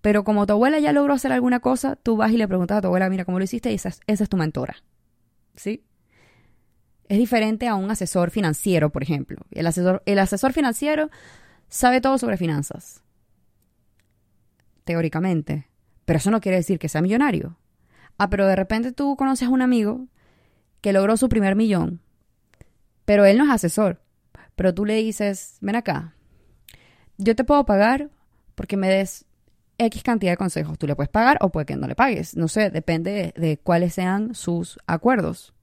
[0.00, 2.80] Pero como tu abuela ya logró hacer alguna cosa, tú vas y le preguntas a
[2.80, 3.70] tu abuela, mira, ¿cómo lo hiciste?
[3.70, 4.76] Y esa es, tu mentora.
[5.54, 5.84] ¿Sí?
[7.08, 9.38] Es diferente a un asesor financiero, por ejemplo.
[9.50, 11.10] El asesor, el asesor financiero
[11.76, 13.02] sabe todo sobre finanzas.
[14.84, 15.68] Teóricamente.
[16.04, 17.56] Pero eso no quiere decir que sea millonario.
[18.18, 20.06] Ah, pero de repente tú conoces a un amigo
[20.80, 22.00] que logró su primer millón
[23.04, 24.00] pero él no es asesor.
[24.56, 26.14] Pero tú le dices, ven acá,
[27.18, 28.10] yo te puedo pagar
[28.54, 29.24] porque me des
[29.78, 30.78] X cantidad de consejos.
[30.78, 32.36] Tú le puedes pagar o puede que no le pagues.
[32.36, 35.53] No sé, depende de, cuáles sean sus acuerdos.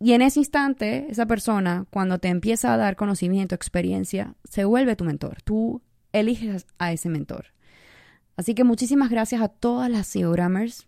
[0.00, 4.96] Y en ese instante, esa persona, cuando te empieza a dar conocimiento, experiencia, se vuelve
[4.96, 5.42] tu mentor.
[5.42, 5.82] Tú
[6.12, 7.46] eliges a ese mentor.
[8.36, 10.86] Así que muchísimas gracias a todas las CEOgrammers,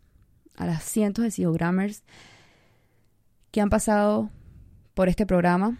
[0.56, 2.04] a las cientos de CEOgrammers
[3.50, 4.30] que han pasado
[4.94, 5.78] por este programa.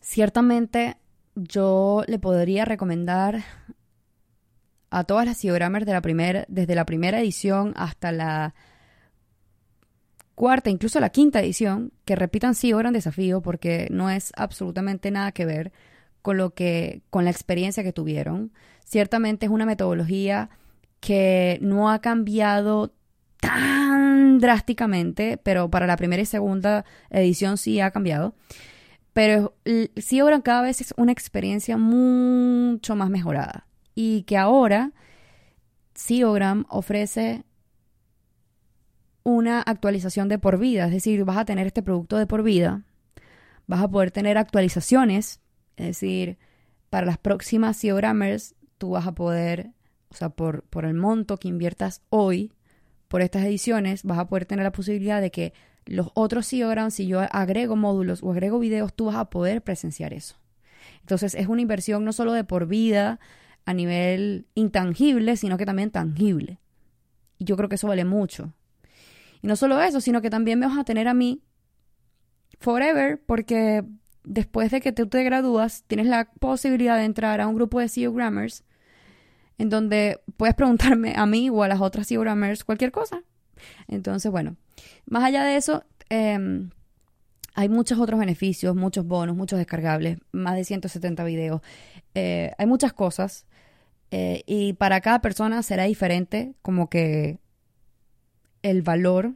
[0.00, 0.98] Ciertamente
[1.34, 3.42] yo le podría recomendar
[4.90, 8.54] a todas las Geogrammers de la primera, desde la primera edición hasta la
[10.40, 15.32] cuarta, incluso la quinta edición, que repitan sí Gran Desafío, porque no es absolutamente nada
[15.32, 15.70] que ver
[16.22, 18.50] con lo que, con la experiencia que tuvieron.
[18.82, 20.48] Ciertamente es una metodología
[20.98, 22.94] que no ha cambiado
[23.38, 28.34] tan drásticamente, pero para la primera y segunda edición sí ha cambiado.
[29.12, 29.52] Pero
[29.96, 33.66] sí ahora cada vez es una experiencia mucho más mejorada.
[33.94, 34.92] Y que ahora
[35.94, 37.44] Siogram ofrece
[39.22, 42.82] una actualización de por vida, es decir, vas a tener este producto de por vida,
[43.66, 45.40] vas a poder tener actualizaciones,
[45.76, 46.38] es decir,
[46.88, 49.70] para las próximas Siogrammers tú vas a poder,
[50.08, 52.52] o sea, por, por el monto que inviertas hoy,
[53.08, 55.52] por estas ediciones vas a poder tener la posibilidad de que
[55.86, 60.12] los otros CEOgrams, si yo agrego módulos o agrego videos, tú vas a poder presenciar
[60.12, 60.36] eso.
[61.00, 63.18] Entonces es una inversión no solo de por vida
[63.64, 66.60] a nivel intangible, sino que también tangible.
[67.38, 68.52] Y yo creo que eso vale mucho.
[69.42, 71.42] Y no solo eso, sino que también me vas a tener a mí
[72.58, 73.84] forever, porque
[74.24, 77.88] después de que tú te gradúas, tienes la posibilidad de entrar a un grupo de
[77.88, 78.64] CEO Grammars
[79.60, 83.22] en donde puedes preguntarme a mí o a las otras Programmers cualquier cosa.
[83.88, 84.56] Entonces, bueno,
[85.04, 86.70] más allá de eso, em,
[87.54, 91.60] hay muchos otros beneficios, muchos bonos, muchos descargables, más de 170 videos.
[92.14, 93.44] Eh, hay muchas cosas
[94.10, 97.38] eh, y para cada persona será diferente como que
[98.62, 99.34] el valor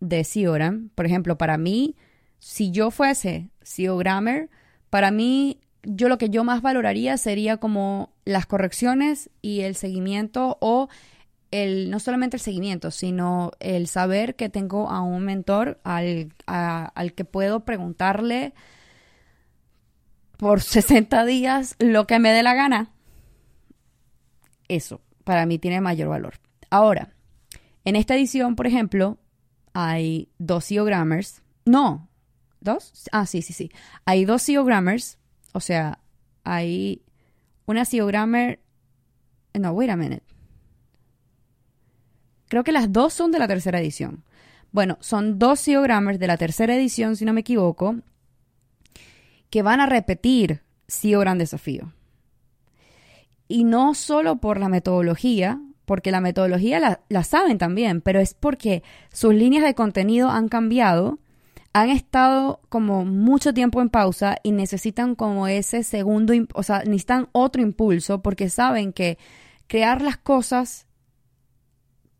[0.00, 0.90] de SEOgram.
[0.94, 1.96] Por ejemplo, para mí,
[2.38, 4.50] si yo fuese SEOgrammer,
[4.90, 10.58] para mí yo lo que yo más valoraría sería como las correcciones y el seguimiento
[10.60, 10.88] o
[11.52, 17.12] el no solamente el seguimiento, sino el saber que tengo a un mentor al, al
[17.14, 18.52] que puedo preguntarle
[20.36, 22.90] por 60 días lo que me dé la gana.
[24.68, 26.34] Eso para mí tiene mayor valor.
[26.70, 27.15] Ahora,
[27.86, 29.16] en esta edición, por ejemplo,
[29.72, 31.42] hay dos SEO grammars.
[31.64, 32.10] No,
[32.60, 33.08] ¿dos?
[33.12, 33.70] Ah, sí, sí, sí.
[34.04, 35.18] Hay dos SEO grammars
[35.56, 36.00] o sea,
[36.44, 37.00] hay
[37.64, 38.58] una SEO Grammar.
[39.54, 40.22] No, wait a minute.
[42.48, 44.22] Creo que las dos son de la tercera edición.
[44.70, 47.96] Bueno, son dos SEO Grammars de la tercera edición, si no me equivoco,
[49.48, 51.94] que van a repetir SEO Gran Desafío.
[53.48, 58.34] Y no solo por la metodología, porque la metodología la, la, saben también, pero es
[58.34, 61.18] porque sus líneas de contenido han cambiado
[61.76, 67.28] han estado como mucho tiempo en pausa y necesitan como ese segundo, o sea, necesitan
[67.32, 69.18] otro impulso porque saben que
[69.66, 70.86] crear las cosas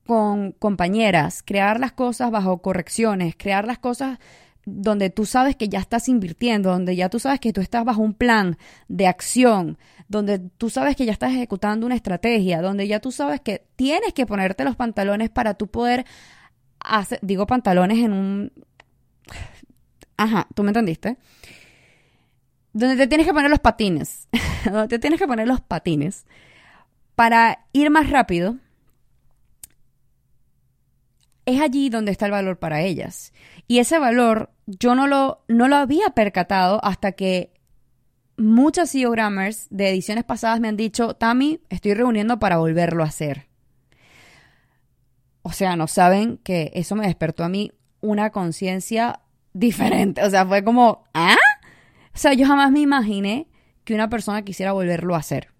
[0.05, 4.19] con compañeras, crear las cosas bajo correcciones, crear las cosas
[4.67, 8.03] donde tú sabes que ya estás invirtiendo, donde ya tú sabes que tú estás bajo
[8.03, 9.79] un plan de acción,
[10.09, 14.13] donde tú sabes que ya estás ejecutando una estrategia, donde ya tú sabes que tienes
[14.13, 16.05] que ponerte los pantalones para tú poder
[16.81, 18.53] hacer, digo pantalones en un...
[20.17, 21.17] Ajá, tú me entendiste.
[22.73, 24.29] Donde te tienes que poner los patines,
[24.65, 26.27] donde te tienes que poner los patines
[27.15, 28.57] para ir más rápido,
[31.47, 33.33] es allí donde está el valor para ellas.
[33.69, 37.53] Y ese valor yo no lo, no lo había percatado hasta que
[38.37, 43.47] muchas CEOgrammers de ediciones pasadas me han dicho, Tami, estoy reuniendo para volverlo a hacer.
[45.43, 49.21] O sea, no saben que eso me despertó a mí una conciencia
[49.53, 50.23] diferente.
[50.25, 51.37] O sea, fue como, ¿ah?
[52.13, 53.47] O sea, yo jamás me imaginé
[53.85, 55.53] que una persona quisiera volverlo a hacer.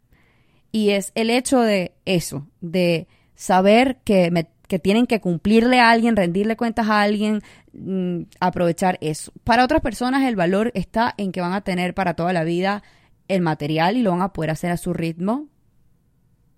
[0.73, 3.07] Y es el hecho de eso, de
[3.37, 7.41] saber que me que tienen que cumplirle a alguien, rendirle cuentas a alguien,
[7.73, 9.33] mm, aprovechar eso.
[9.45, 12.83] Para otras personas el valor está en que van a tener para toda la vida
[13.29, 15.49] el material y lo van a poder hacer a su ritmo.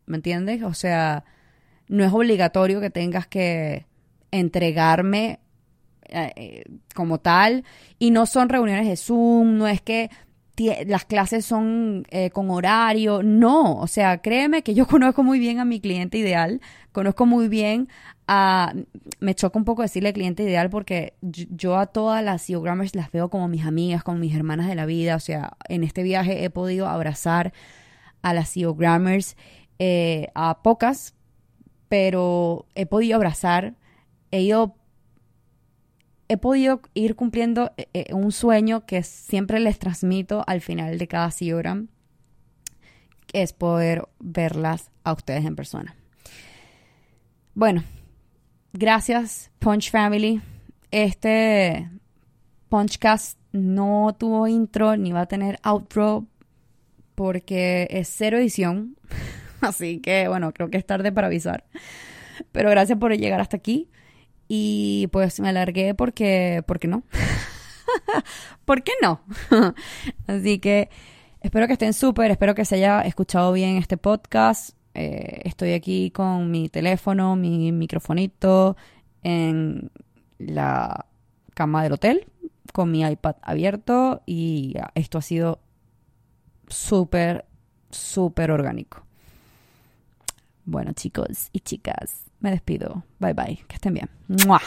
[0.07, 0.63] ¿Me entiendes?
[0.63, 1.25] O sea,
[1.89, 3.87] no es obligatorio que tengas que
[4.31, 5.41] entregarme
[6.09, 6.65] eh, eh,
[6.95, 7.65] como tal
[7.99, 10.11] y no son reuniones de Zoom, no es que
[10.87, 13.23] las clases son eh, con horario.
[13.23, 16.61] No, o sea, créeme que yo conozco muy bien a mi cliente ideal,
[16.93, 17.89] conozco muy bien
[18.27, 18.75] a...
[19.21, 23.31] Me choca un poco decirle cliente ideal porque yo, a todas las CEOgrammers las veo
[23.31, 25.17] como mis amigas, como mis hermanas de la vida.
[25.17, 27.53] O sea, en este viaje he podido abrazar
[28.23, 29.37] a las CEOgrammers,
[29.79, 31.15] eh, a pocas,
[31.89, 33.75] pero he podido abrazar,
[34.31, 34.78] he ido
[36.29, 41.09] he podido ir cumpliendo eh, eh, un sueño que siempre les transmito al final de
[41.09, 41.89] cada Siogram,
[43.27, 45.97] que es poder verlas a ustedes en persona.
[47.55, 47.83] Bueno,
[48.73, 50.41] gracias Punch Family.
[50.91, 51.91] Este
[52.69, 56.27] Punchcast no tuvo intro ni va a tener outro
[57.15, 58.97] porque es cero edición.
[59.61, 61.65] Así que bueno, creo que es tarde para avisar.
[62.53, 63.89] Pero gracias por llegar hasta aquí.
[64.49, 67.05] Y pues me alargué porque, porque no.
[68.65, 69.21] ¿Por qué no?
[70.27, 70.89] Así que
[71.41, 74.71] espero que estén súper, espero que se haya escuchado bien este podcast.
[74.95, 78.77] Eh, estoy aquí con mi teléfono, mi microfonito
[79.23, 79.91] en
[80.39, 81.07] la
[81.55, 82.27] cama del hotel,
[82.73, 85.61] con mi iPad abierto y esto ha sido
[86.69, 87.45] súper,
[87.91, 89.05] súper orgánico.
[90.65, 93.05] Bueno chicos y chicas, me despido.
[93.19, 93.65] Bye bye.
[93.67, 94.11] Que estén bien.
[94.47, 94.61] ¡Mua!